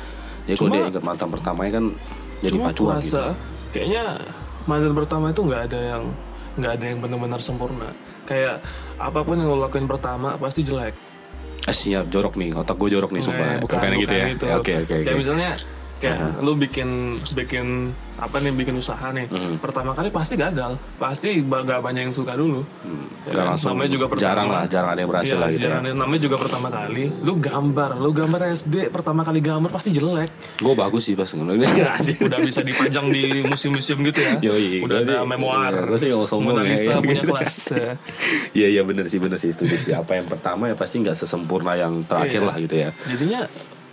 Jadi 0.47 0.57
kalau 0.63 0.71
dia 0.71 0.83
ingat 0.87 1.03
mantan 1.03 1.29
pertamanya 1.35 1.73
kan 1.83 1.85
jadi 2.39 2.55
Cuma 2.55 2.71
pacuan 2.71 3.03
gitu. 3.03 3.23
kayaknya 3.75 4.05
mantan 4.71 4.93
pertama 4.95 5.25
itu 5.35 5.41
nggak 5.43 5.63
ada 5.67 5.81
yang 5.83 6.03
nggak 6.57 6.73
ada 6.79 6.85
yang 6.87 6.99
benar-benar 7.03 7.41
sempurna. 7.43 7.89
Kayak 8.31 8.63
apa 8.95 9.21
pun 9.27 9.43
yang 9.43 9.51
lo 9.51 9.59
lakuin 9.59 9.91
pertama 9.91 10.39
pasti 10.39 10.63
jelek. 10.63 10.95
Eh, 11.67 11.75
siap 11.75 12.07
jorok 12.09 12.35
nih 12.39 12.55
otak 12.55 12.77
gue 12.79 12.89
jorok 12.91 13.11
nih 13.11 13.23
sumpah. 13.23 13.47
Eh, 13.47 13.59
bukan, 13.59 13.77
Bukan 13.77 13.91
gitu 13.99 14.07
bukan 14.09 14.17
ya. 14.17 14.27
itu. 14.33 14.45
Ya, 14.47 14.55
oke 14.57 14.73
oke 14.83 14.95
oke. 15.03 15.13
misalnya 15.19 15.51
kayak 15.97 16.41
lu 16.41 16.53
bikin 16.55 16.89
bikin 17.33 17.67
apa 18.17 18.37
nih 18.39 18.49
bikin 18.51 18.73
usaha 18.75 19.09
nih. 19.11 19.29
Mhm. 19.29 19.61
Pertama 19.61 19.93
kali 19.93 20.09
pasti 20.09 20.35
gagal. 20.35 20.81
Pasti 20.97 21.37
nggak 21.37 21.81
banyak 21.81 22.09
yang 22.09 22.15
suka 22.15 22.33
dulu. 22.33 22.65
Nggak 22.65 23.29
Ya 23.29 23.33
kan? 23.35 23.45
langsung 23.47 23.69
namanya 23.71 23.91
juga 23.91 24.07
pertama. 24.07 24.25
jarang 24.27 24.49
lah 24.49 24.63
jarang 24.65 24.91
ada 24.91 25.01
yang 25.03 25.11
berhasil 25.11 25.29
Iya, 25.31 25.43
lah 25.43 25.49
gitu 25.51 25.63
jarang. 25.63 25.83
Namanya 25.95 26.23
juga 26.23 26.37
pertama 26.39 26.69
kali. 26.71 27.05
Lu 27.19 27.35
gambar, 27.37 27.91
lu 27.97 28.11
gambar 28.11 28.41
SD 28.51 28.89
pertama 28.89 29.21
kali 29.21 29.41
gambar 29.41 29.69
pasti 29.69 29.91
jelek. 29.91 30.31
gue 30.57 30.75
bagus 30.75 31.03
sih 31.03 31.15
pas 31.15 31.29
ngeliat 31.29 32.01
Udah 32.27 32.39
bisa 32.41 32.61
dipajang 32.63 33.07
di 33.07 33.23
museum-museum 33.43 34.01
gitu 34.03 34.19
ya. 34.19 34.33
Yoi, 34.43 34.81
Udah 34.81 34.97
ada 34.99 35.17
memoir. 35.23 35.75
sih 35.97 36.09
nggak 36.09 36.29
ya. 36.87 36.97
Punya 36.99 37.23
kelas. 37.31 37.57
ya. 37.71 37.91
Iya 38.55 38.69
iya 38.71 38.83
bener 38.83 39.05
sih 39.07 39.19
bener 39.19 39.37
sih 39.37 39.51
setuju 39.51 39.77
sih. 39.77 39.93
Apa 39.93 40.17
yang 40.17 40.25
pertama 40.25 40.69
ya 40.69 40.75
pasti 40.75 41.01
nggak 41.01 41.13
sesempurna 41.15 41.73
yang 41.73 42.01
terakhir 42.03 42.41
Iya. 42.41 42.49
lah 42.49 42.57
gitu 42.57 42.77
ya. 42.79 42.91
Jadinya 43.07 43.41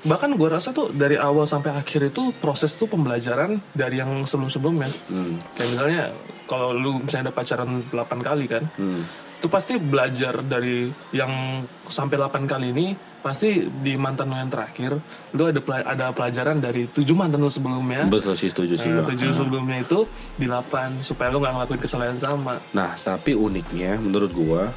bahkan 0.03 0.35
gue 0.35 0.49
rasa 0.51 0.75
tuh 0.75 0.91
dari 0.91 1.15
awal 1.15 1.47
sampai 1.47 1.71
akhir 1.71 2.11
itu 2.11 2.35
proses 2.35 2.75
tuh 2.75 2.91
pembelajaran 2.91 3.59
dari 3.71 4.03
yang 4.03 4.27
sebelum-sebelumnya. 4.27 4.91
Hmm. 5.07 5.39
Kayak 5.55 5.69
misalnya 5.71 6.01
kalau 6.43 6.75
lu 6.75 6.99
misalnya 6.99 7.31
ada 7.31 7.35
pacaran 7.35 7.69
8 7.87 8.19
kali 8.19 8.45
kan, 8.51 8.63
Hmm. 8.75 9.07
tuh 9.39 9.47
pasti 9.47 9.79
belajar 9.79 10.43
dari 10.43 10.91
yang 11.15 11.63
sampai 11.87 12.15
8 12.19 12.43
kali 12.47 12.71
ini 12.71 12.87
pasti 13.23 13.63
di 13.71 13.95
mantan 13.95 14.27
lu 14.27 14.35
yang 14.35 14.51
terakhir 14.51 14.99
lu 15.31 15.47
ada 15.47 15.63
ada 15.87 16.05
pelajaran 16.11 16.59
dari 16.59 16.91
tujuh 16.91 17.15
mantan 17.15 17.39
lu 17.39 17.47
sebelumnya. 17.47 18.03
Betul 18.11 18.35
sih 18.35 18.51
setuju 18.51 18.75
sih. 18.75 18.91
Eh, 18.91 19.07
tujuh 19.07 19.31
sebelumnya 19.31 19.79
itu 19.79 20.03
di 20.35 20.51
8 20.51 20.99
supaya 20.99 21.31
lu 21.31 21.39
nggak 21.39 21.55
ngelakuin 21.55 21.79
kesalahan 21.79 22.19
sama. 22.19 22.59
Nah 22.75 22.99
tapi 22.99 23.31
uniknya 23.31 23.95
menurut 23.95 24.31
gua 24.35 24.75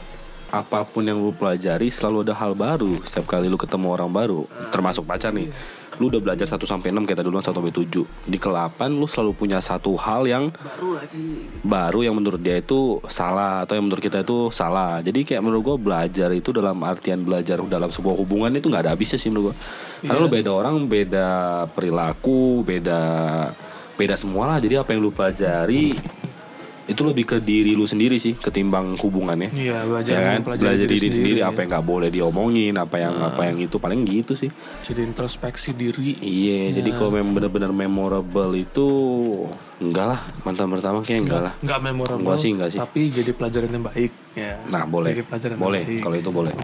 apa 0.57 0.89
pun 0.89 1.05
yang 1.05 1.21
lu 1.21 1.37
pelajari 1.37 1.93
selalu 1.93 2.25
ada 2.25 2.35
hal 2.37 2.57
baru 2.57 3.05
setiap 3.05 3.29
kali 3.29 3.53
lu 3.53 3.61
ketemu 3.61 3.93
orang 3.93 4.09
baru 4.09 4.49
termasuk 4.73 5.05
pacar 5.05 5.37
nih 5.37 5.53
lu 5.97 6.13
udah 6.13 6.21
belajar 6.21 6.45
1 6.45 6.61
sampai 6.61 6.93
6 6.93 7.09
kayak 7.09 7.19
tadi 7.21 7.29
duluan 7.29 7.45
1 7.45 7.57
sampai 7.57 7.73
7. 7.73 8.05
Di 8.29 8.37
ke-8 8.37 8.79
lu 8.93 9.09
selalu 9.09 9.33
punya 9.33 9.59
satu 9.65 9.97
hal 9.97 10.29
yang 10.29 10.53
baru 10.53 10.89
lagi 11.01 11.49
baru 11.65 12.01
yang 12.05 12.15
menurut 12.17 12.41
dia 12.41 12.61
itu 12.61 13.01
salah 13.09 13.65
atau 13.65 13.75
yang 13.81 13.89
menurut 13.89 14.03
kita 14.05 14.21
itu 14.21 14.53
salah. 14.53 15.01
Jadi 15.01 15.25
kayak 15.25 15.41
menurut 15.41 15.63
gua 15.65 15.77
belajar 15.81 16.29
itu 16.37 16.53
dalam 16.53 16.85
artian 16.85 17.25
belajar 17.25 17.61
dalam 17.65 17.89
sebuah 17.89 18.17
hubungan 18.17 18.53
itu 18.53 18.69
nggak 18.69 18.83
ada 18.87 18.93
habisnya 18.93 19.17
sih 19.17 19.33
menurut 19.33 19.53
gua. 19.53 19.57
Karena 20.05 20.21
lu 20.21 20.31
beda 20.31 20.51
orang, 20.53 20.77
beda 20.85 21.29
perilaku, 21.73 22.61
beda 22.61 23.01
beda 23.97 24.15
semua 24.21 24.53
lah. 24.53 24.59
Jadi 24.61 24.77
apa 24.77 24.93
yang 24.93 25.01
lu 25.01 25.11
pelajari 25.13 25.97
itu 26.87 27.03
lebih 27.03 27.27
ke 27.27 27.37
diri 27.39 27.75
lu 27.75 27.83
sendiri 27.83 28.15
sih 28.15 28.33
ketimbang 28.33 28.95
hubungannya. 28.97 29.51
iya 29.51 29.83
belajar 29.83 30.15
Ya 30.15 30.23
kan? 30.33 30.47
Belajar 30.47 30.71
diri, 30.79 30.97
sendiri, 31.03 31.41
ya. 31.43 31.51
apa 31.51 31.59
yang 31.59 31.69
nggak 31.69 31.83
boleh 31.85 32.09
diomongin, 32.09 32.75
apa 32.75 32.97
yang 32.97 33.15
apa 33.19 33.43
yang 33.43 33.59
itu 33.59 33.77
paling 33.77 34.03
gitu 34.03 34.33
sih. 34.33 34.47
jadi 34.81 35.03
introspeksi 35.03 35.75
diri 35.75 36.15
Iya, 36.17 36.79
jadi 36.79 36.91
kalau 36.93 37.11
memang 37.11 37.35
benar-benar 37.35 37.71
memorable 37.71 38.55
itu 38.55 38.87
enggak 39.77 40.07
lah 40.09 40.21
mantan 40.43 40.71
pertama 40.71 41.03
kayak 41.03 41.21
enggak 41.23 41.43
lah. 41.43 41.55
nggak 41.59 41.81
memorable 41.83 42.23
Enggak 42.23 42.39
sih, 42.39 42.51
enggak 42.51 42.71
sih. 42.71 42.79
tapi 42.79 43.01
jadi 43.11 43.31
pelajaran 43.31 43.69
yang 43.69 43.85
baik 43.85 44.13
ya 44.33 44.53
Nah 44.67 44.83
boleh, 44.87 45.11
Jadi 45.11 45.23
pelajaran 45.25 45.55
yang 45.55 45.65
boleh 45.67 45.83
kalau 45.99 46.17
itu 46.17 46.31
boleh. 46.31 46.55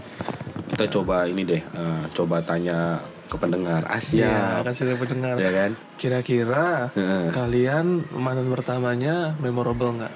Kita 0.65 0.85
coba 0.89 1.27
ini 1.27 1.43
deh, 1.43 1.61
eh, 1.61 2.03
coba 2.09 2.41
tanya 2.41 2.97
ke 3.33 3.37
pendengar 3.39 3.81
ya 3.81 3.91
Asia, 3.91 4.37
kasih 4.61 4.83
lihat 4.87 4.99
pendengar 5.01 5.35
ya 5.35 5.49
kan? 5.49 5.71
kira-kira 5.97 6.93
Heeh. 6.93 7.33
kalian 7.33 7.85
mantan 8.13 8.47
pertamanya 8.47 9.33
memorable 9.37 9.89
nggak 9.91 10.13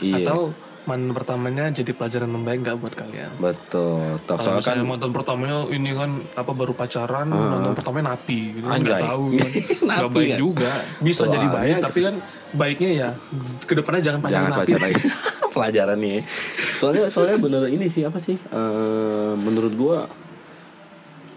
Iya, 0.00 0.24
atau 0.24 0.56
mantan 0.80 1.12
pertamanya 1.12 1.68
jadi 1.68 1.92
pelajaran 1.92 2.24
yang 2.26 2.40
baik 2.40 2.58
nggak 2.64 2.76
buat 2.80 2.94
kalian 2.96 3.30
betul. 3.36 4.16
Toh, 4.24 4.40
Kalau 4.40 4.58
kan 4.58 4.80
mantan 4.80 5.12
pertamanya 5.12 5.68
ini 5.68 5.92
kan 5.92 6.24
apa 6.32 6.50
baru 6.50 6.72
pacaran, 6.72 7.28
mantan 7.28 7.76
pertamanya 7.76 8.16
napi, 8.16 8.56
gitu 8.56 8.64
kan 8.64 8.80
nggak 8.80 9.00
tahu, 9.04 9.24
nggak 9.86 10.08
baik 10.08 10.30
kan? 10.32 10.38
juga, 10.40 10.72
bisa 10.98 11.28
jadi 11.28 11.46
baik, 11.46 11.74
tapi 11.84 11.98
kan 12.00 12.14
baiknya 12.56 12.90
ya 12.90 13.08
ke 13.60 13.76
depannya 13.76 14.00
jangan 14.00 14.20
pacaran 14.24 14.40
jangan 14.40 14.52
napi. 14.56 14.72
pacaran 14.72 14.90
pelajaran 15.54 15.98
nih. 16.00 16.18
Soalnya 16.80 17.04
soalnya 17.12 17.36
bener 17.36 17.62
ini 17.68 17.86
sih 17.86 18.02
apa 18.02 18.16
sih? 18.16 18.40
Eh, 18.40 19.32
menurut 19.36 19.76
gua 19.76 20.08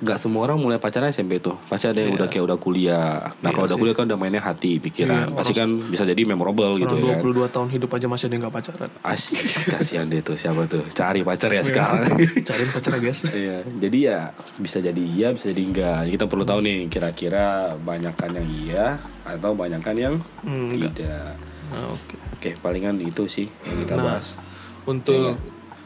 nggak 0.01 0.17
semua 0.17 0.49
orang 0.49 0.57
mulai 0.57 0.81
pacaran 0.81 1.09
SMP 1.09 1.37
tuh 1.37 1.53
pasti 1.67 1.85
ada 1.85 2.01
yang 2.01 2.17
udah 2.17 2.27
kayak 2.27 2.43
udah 2.43 2.57
kuliah 2.57 3.29
nah 3.39 3.51
kalau 3.51 3.69
udah 3.69 3.77
kuliah 3.77 3.95
kan 3.95 4.09
udah 4.09 4.17
mainnya 4.17 4.41
hati 4.41 4.81
pikiran 4.81 5.29
Iya, 5.29 5.37
pasti 5.37 5.53
kan 5.53 5.69
bisa 5.79 6.03
jadi 6.03 6.21
memorable 6.23 6.75
gitu 6.75 6.97
ya 6.97 7.19
Orang 7.19 7.23
kan 7.23 7.47
22 7.47 7.55
tahun 7.55 7.67
hidup 7.71 7.89
aja 7.93 8.07
masih 8.09 8.25
ada 8.25 8.33
yang 8.33 8.43
nggak 8.43 8.55
pacaran. 8.55 8.89
Asik, 8.99 9.39
kasihan 9.69 10.05
deh 10.09 10.19
tuh 10.19 10.35
siapa 10.35 10.65
tuh 10.65 10.83
cari 10.91 11.21
pacar 11.21 11.49
ya 11.49 11.63
sekarang 11.63 12.09
Cariin 12.47 12.69
pacar 12.69 12.93
guys. 12.97 13.19
Iya, 13.29 13.57
jadi 13.69 13.97
ya 14.01 14.19
bisa 14.57 14.77
jadi 14.79 14.99
iya, 14.99 15.31
bisa 15.31 15.53
jadi 15.53 15.61
enggak. 15.63 15.99
Kita 16.09 16.25
perlu 16.27 16.43
tahu 16.43 16.59
nih 16.59 16.77
kira-kira 16.87 17.45
banyakan 17.77 18.29
yang 18.33 18.47
iya 18.49 18.85
atau 19.23 19.53
banyakan 19.53 19.95
yang 19.95 20.15
enggak. 20.43 20.91
tidak. 20.99 21.31
Nah, 21.71 21.95
Oke. 21.95 22.15
Oke, 22.33 22.49
palingan 22.59 22.99
itu 22.99 23.23
sih 23.25 23.47
yang 23.63 23.77
kita 23.79 23.95
Nah, 23.95 24.03
bahas. 24.03 24.35
Untuk 24.83 25.39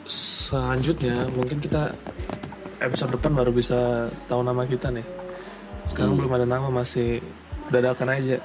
selanjutnya 0.07 1.27
mungkin 1.35 1.59
kita 1.59 1.93
episode 2.79 3.11
depan 3.11 3.31
baru 3.33 3.49
bisa 3.49 3.77
tahu 4.25 4.41
nama 4.41 4.63
kita 4.63 4.89
nih. 4.89 5.05
Sekarang 5.83 6.13
Hmm. 6.13 6.19
belum 6.19 6.31
ada 6.33 6.45
nama 6.45 6.67
masih 6.69 7.23
dadakan 7.67 8.09
aja. 8.11 8.37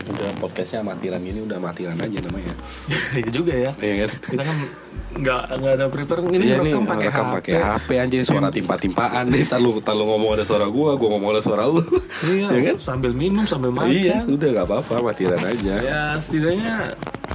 Udah 0.00 0.30
podcastnya 0.38 0.80
amatiran 0.80 1.20
ini 1.20 1.42
udah 1.42 1.58
amatiran 1.58 1.94
aja 1.94 2.18
namanya. 2.22 2.54
Iya 3.18 3.28
juga 3.28 3.52
ya. 3.54 3.70
Iya 3.76 3.94
kan? 3.98 4.10
Kita 4.24 4.42
kan 4.42 4.56
nggak 5.08 5.42
nggak 5.54 5.72
ada 5.74 5.86
prepare 5.88 6.20
ini 6.26 6.44
Iya 6.44 6.56
rekam 6.58 6.84
pakai 6.84 7.08
rekam 7.08 7.26
HP. 7.26 7.34
pakai 7.34 7.54
HP 7.58 7.88
anjir 7.98 8.20
suara 8.22 8.48
timpa-timpaan 8.48 9.24
nih. 9.26 9.44
Ntar 9.44 9.58
lu, 9.58 9.70
ngomong 9.78 10.30
ada 10.32 10.44
suara 10.44 10.66
gua, 10.66 10.94
gua 10.94 11.08
ngomong 11.12 11.30
ada 11.34 11.42
suara 11.42 11.64
lu. 11.66 11.82
Iya, 12.24 12.46
Iya 12.48 12.60
kan? 12.72 12.76
sambil 12.78 13.12
minum 13.12 13.44
sambil 13.44 13.68
makan. 13.70 13.90
Iya, 13.90 14.16
udah 14.24 14.48
gak 14.54 14.66
apa-apa 14.66 14.92
amatiran 14.98 15.42
aja. 15.44 15.74
Ya 15.78 16.00
setidaknya 16.16 16.74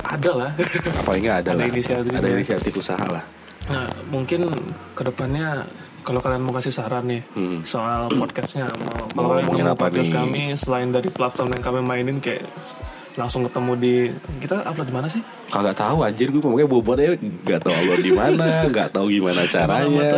ada 0.03 0.31
lah. 0.33 0.51
Apalagi 0.97 1.21
nggak 1.23 1.39
ada, 1.39 1.49
Ada 1.51 1.59
lah. 1.59 1.67
inisiatif 1.69 2.11
ada 2.11 2.25
ya. 2.25 2.33
inisiatif 2.35 2.73
usaha 2.75 3.05
lah. 3.05 3.23
Nah 3.65 3.85
mungkin 4.09 4.39
ke 4.91 5.01
depannya 5.03 5.63
kalau 6.03 6.19
kalian 6.19 6.43
mau 6.43 6.51
kasih 6.51 6.69
saran 6.69 7.07
nih 7.07 7.21
Hmm. 7.31 7.63
soal 7.63 8.11
podcastnya, 8.19 8.67
mau 8.77 9.07
kalau 9.09 9.27
kalian 9.33 9.45
ngomongin 9.47 9.65
mau 9.65 9.73
apa 9.73 9.83
podcast 9.87 10.09
nih? 10.09 10.17
kami 10.19 10.43
selain 10.53 10.89
dari 10.91 11.09
platform 11.09 11.49
yang 11.51 11.63
kami 11.63 11.79
mainin 11.79 12.17
kayak 12.19 12.43
langsung 13.13 13.45
ketemu 13.45 13.71
di 13.77 13.95
kita 14.41 14.65
upload 14.65 14.89
di 14.89 14.95
mana 14.95 15.05
sih? 15.05 15.21
Kagak 15.47 15.77
tahu 15.77 16.01
anjir 16.01 16.33
gue 16.33 16.41
pokoknya 16.41 16.65
bobotnya 16.65 17.13
gak 17.45 17.61
tahu 17.61 17.73
upload 17.77 18.01
di 18.01 18.11
mana, 18.11 18.47
gak 18.73 18.89
tahu 18.89 19.05
gimana 19.07 19.45
caranya. 19.45 20.09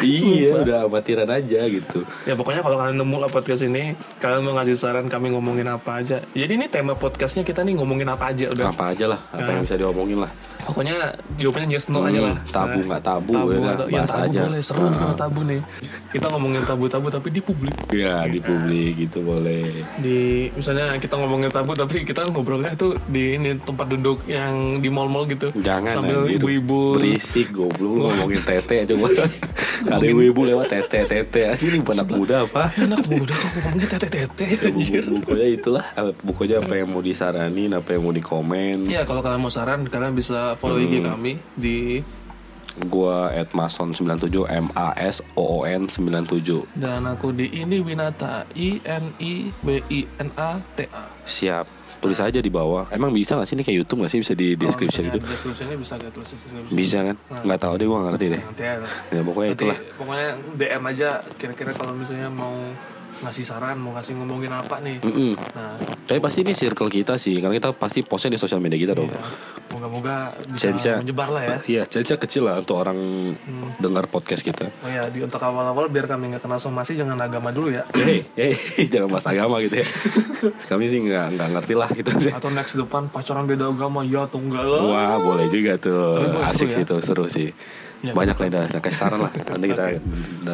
iya, 0.00 0.56
udah 0.56 0.88
amatiran 0.88 1.28
aja 1.28 1.60
gitu. 1.68 2.08
Ya 2.24 2.32
pokoknya 2.32 2.64
kalau 2.64 2.80
kalian 2.80 2.96
nemu 2.96 3.16
lah 3.20 3.28
podcast 3.28 3.62
ini, 3.62 3.92
kalian 4.16 4.40
mau 4.42 4.56
ngasih 4.56 4.80
saran 4.80 5.06
kami 5.06 5.28
ngomongin 5.28 5.68
apa 5.68 6.00
aja. 6.00 6.24
Jadi 6.32 6.52
ini 6.56 6.66
tema 6.66 6.96
podcastnya 6.96 7.44
kita 7.44 7.60
nih 7.60 7.76
ngomongin 7.76 8.08
apa 8.08 8.32
aja 8.32 8.48
udah. 8.48 8.72
Apa 8.72 8.96
aja 8.96 9.12
lah, 9.12 9.20
apa 9.28 9.48
yang 9.52 9.62
bisa 9.62 9.76
diomongin 9.76 10.16
lah. 10.16 10.32
Pokoknya 10.68 10.96
jawabannya 11.34 11.72
yes 11.72 11.88
no 11.88 12.04
aja 12.04 12.20
lah. 12.20 12.36
Hmm, 12.36 12.52
tabu 12.52 12.76
Nah, 12.78 12.84
nggak 12.86 13.02
tabu, 13.02 13.32
tabu 13.32 13.50
ya 13.50 13.56
yang 13.56 13.72
bahas 13.98 14.12
tabu 14.12 14.28
aja. 14.28 14.40
boleh 14.44 14.60
seru 14.60 14.84
nih 14.84 14.98
kalau 14.98 15.16
tabu 15.16 15.40
nih. 15.42 15.60
Kita 16.08 16.26
ngomongin 16.28 16.62
tabu-tabu 16.62 17.06
tapi 17.08 17.28
di 17.30 17.40
publik. 17.40 17.72
Ya 17.90 18.16
di 18.24 18.38
publik 18.38 18.92
gitu 18.98 19.18
boleh. 19.20 19.64
Di 19.96 20.18
misalnya 20.50 20.96
kita 20.96 21.16
ngomongin 21.16 21.48
tabu 21.48 21.72
tapi 21.72 22.04
kita 22.04 22.20
ngobrolnya 22.26 22.72
tuh 22.74 23.00
di 23.06 23.34
ini 23.34 23.56
tempat 23.56 23.88
duduk 23.88 24.24
yang 24.26 24.52
di 24.76 24.88
mall-mall 24.88 25.24
gitu. 25.24 25.48
Jangan 25.56 25.88
sambil 25.88 26.28
ibu-ibu 26.28 26.94
berisik 26.94 27.48
goblok 27.50 28.12
ngomongin 28.12 28.40
tete 28.42 28.84
coba. 28.86 29.08
Ada 29.88 30.04
ibu-ibu 30.04 30.40
lewat 30.44 30.68
tete 30.68 31.00
tete. 31.02 31.56
Ini 31.56 31.80
bukan 31.80 31.96
anak 31.98 32.10
muda 32.12 32.36
apa? 32.44 32.62
enak 32.74 33.00
muda 33.06 33.32
kok 33.32 33.50
ngomongin 33.56 33.88
tete-tete. 33.88 34.46
Buku- 34.68 34.96
Bukunya 35.18 35.48
itulah, 35.50 35.84
apa- 35.92 36.16
bukunya 36.20 36.56
apa 36.58 36.74
yang 36.74 36.88
mau 36.88 37.00
disaranin, 37.00 37.70
apa 37.70 37.88
yang 37.90 38.02
mau 38.02 38.12
dikomen. 38.12 38.84
Ya 38.86 39.02
kalau 39.02 39.20
kalian 39.20 39.38
mau 39.38 39.48
saran 39.48 39.86
kalian 39.86 40.12
bisa 40.12 40.57
follow 40.58 40.76
IG 40.76 40.98
Hmm. 40.98 41.14
kami 41.14 41.32
di 41.54 42.02
Gua 42.80 43.32
at 43.32 43.50
mason97 43.50 44.30
M 44.46 44.70
A 44.72 44.94
S 44.94 45.18
O 45.34 45.42
O 45.42 45.66
N 45.66 45.90
97. 45.90 46.62
dan 46.74 47.02
aku 47.04 47.30
di 47.30 47.50
ini 47.52 47.78
Winata 47.78 48.46
I 48.54 48.78
N 48.80 49.18
I 49.18 49.50
B 49.56 49.82
I 49.84 50.06
N 50.16 50.30
A 50.36 50.62
T 50.72 50.86
A. 50.88 51.10
Siap. 51.24 51.66
Tulis 51.98 52.14
aja 52.16 52.38
di 52.38 52.46
bawah. 52.46 52.86
Emang 52.88 53.10
bisa 53.10 53.34
gak 53.34 53.42
sih 53.42 53.58
ini 53.58 53.66
kayak 53.66 53.82
YouTube 53.82 54.06
gak 54.06 54.12
sih 54.12 54.22
bisa 54.22 54.30
di 54.32 54.54
description 54.54 55.10
itu? 55.10 55.18
Deskripsinya 55.18 55.74
bisa 55.74 55.98
gak 55.98 56.12
tulis 56.12 56.30
deskripsi. 56.30 56.70
Bisa 56.70 56.98
kan? 57.02 57.16
Nggak 57.42 57.58
tahu 57.58 57.74
deh 57.74 57.86
gua 57.88 57.98
nggak 57.98 58.10
ngerti 58.14 58.26
deh. 58.28 58.42
Nanti 58.46 58.62
ya. 58.62 58.74
Ya 59.10 59.20
pokoknya 59.20 59.50
Nanti 59.50 59.58
itulah. 59.58 59.78
pokoknya 59.98 60.28
DM 60.54 60.82
aja 60.86 61.08
kira-kira 61.34 61.70
kalau 61.74 61.92
misalnya 61.92 62.30
mau 62.30 62.54
ngasih 63.24 63.44
saran, 63.44 63.76
mau 63.78 63.94
ngasih 63.96 64.14
ngomongin 64.18 64.52
apa 64.54 64.78
nih. 64.78 65.02
Mm-mm. 65.02 65.32
Nah, 65.54 65.74
Tapi 66.06 66.18
pasti 66.22 66.46
ini 66.46 66.54
circle 66.54 66.88
kita 66.88 67.18
sih, 67.18 67.38
karena 67.42 67.54
kita 67.58 67.74
pasti 67.74 68.06
postnya 68.06 68.34
di 68.34 68.40
sosial 68.40 68.62
media 68.62 68.78
kita 68.78 68.92
dong. 68.94 69.10
ya, 69.10 69.20
moga-moga 69.74 70.32
bisa 70.48 71.02
menyebar 71.02 71.28
lah 71.30 71.42
ya. 71.44 71.56
Iya, 71.66 71.82
chance 71.86 72.14
kecil 72.16 72.48
lah 72.48 72.62
untuk 72.62 72.78
orang 72.80 72.98
dengar 73.82 74.06
podcast 74.08 74.42
kita. 74.42 74.70
Oh 74.82 74.90
ya, 74.90 75.06
di 75.10 75.20
untuk 75.22 75.42
awal-awal 75.42 75.90
biar 75.90 76.06
kami 76.06 76.34
nggak 76.34 76.42
kena 76.46 76.58
somasi 76.58 76.94
jangan 76.94 77.18
agama 77.18 77.50
dulu 77.50 77.74
ya. 77.74 77.84
Hei, 77.94 78.24
hei, 78.38 78.54
jangan 78.92 79.08
bahas 79.10 79.26
agama 79.28 79.60
gitu 79.62 79.82
ya. 79.82 79.86
Kami 80.70 80.86
sih 80.86 81.02
nggak 81.02 81.26
nggak 81.34 81.48
ngerti 81.50 81.74
lah 81.74 81.90
gitu. 81.90 82.10
Atau 82.30 82.54
next 82.54 82.78
depan 82.78 83.10
pacaran 83.10 83.50
beda 83.50 83.74
agama 83.74 84.06
ya 84.06 84.30
atau 84.30 84.38
enggak 84.38 84.62
lah. 84.62 84.82
Wah, 84.86 85.14
boleh 85.18 85.50
juga 85.50 85.74
tuh. 85.74 86.14
Asik 86.46 86.70
seru 86.70 86.78
sih 86.78 86.82
ya. 86.86 86.90
tuh, 86.90 86.98
seru 87.02 87.24
sih. 87.26 87.48
Ya, 87.98 88.14
Banyak 88.14 88.38
lah 88.38 88.46
yang 88.46 88.78
kasih 88.78 88.94
saran 88.94 89.26
lah. 89.26 89.32
Nanti 89.34 89.66
kita 89.74 89.84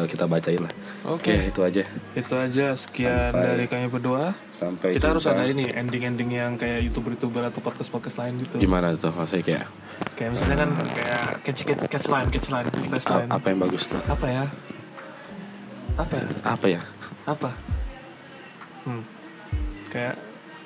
kita 0.09 0.25
bacain 0.25 0.65
lah. 0.65 0.73
Oke. 1.05 1.37
Oke, 1.37 1.53
itu 1.53 1.61
aja. 1.61 1.81
Itu 2.17 2.33
aja 2.41 2.65
sekian 2.73 3.29
Sampai- 3.29 3.45
dari 3.45 3.65
kami 3.69 3.85
berdua. 3.85 4.33
Sampai 4.49 4.97
Kita 4.97 5.13
harus 5.13 5.29
ada 5.29 5.45
ini 5.45 5.69
ending-ending 5.69 6.29
yang 6.33 6.57
kayak 6.57 6.81
youtuber-youtuber 6.89 7.45
atau 7.45 7.61
podcast-podcast 7.61 8.17
lain 8.17 8.41
gitu. 8.41 8.57
Gimana 8.57 8.97
tuh 8.97 9.13
maksudnya 9.13 9.45
kayak 9.45 9.65
Kayak 10.17 10.29
misalnya 10.33 10.57
kan 10.57 10.69
kayak 10.89 11.25
catch 11.45 11.61
catch, 11.69 11.81
catch 11.85 12.07
line, 12.09 12.27
catch 12.33 12.49
line, 12.49 12.65
catch 12.65 13.05
a- 13.05 13.13
line. 13.13 13.29
apa 13.29 13.45
yang 13.53 13.59
bagus 13.61 13.83
tuh? 13.93 14.01
Apa 14.09 14.25
ya? 14.25 14.43
Apa 16.01 16.13
ya? 16.17 16.25
Apa 16.41 16.65
ya? 16.65 16.81
Apa? 17.29 17.49
Hmm. 18.89 19.03
Kayak 19.93 20.17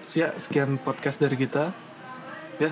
sia 0.01 0.31
sekian 0.39 0.79
podcast 0.79 1.19
dari 1.19 1.35
kita. 1.35 1.75
Ya. 2.55 2.71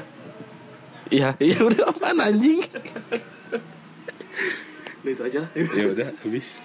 Iya, 1.07 1.29
iya 1.39 1.59
udah 1.59 1.91
apaan 1.91 2.23
anjing? 2.23 2.63
Udah 5.03 5.11
itu 5.13 5.23
aja. 5.23 5.41
ya 5.55 5.85
udah 5.93 6.07
habis. 6.23 6.59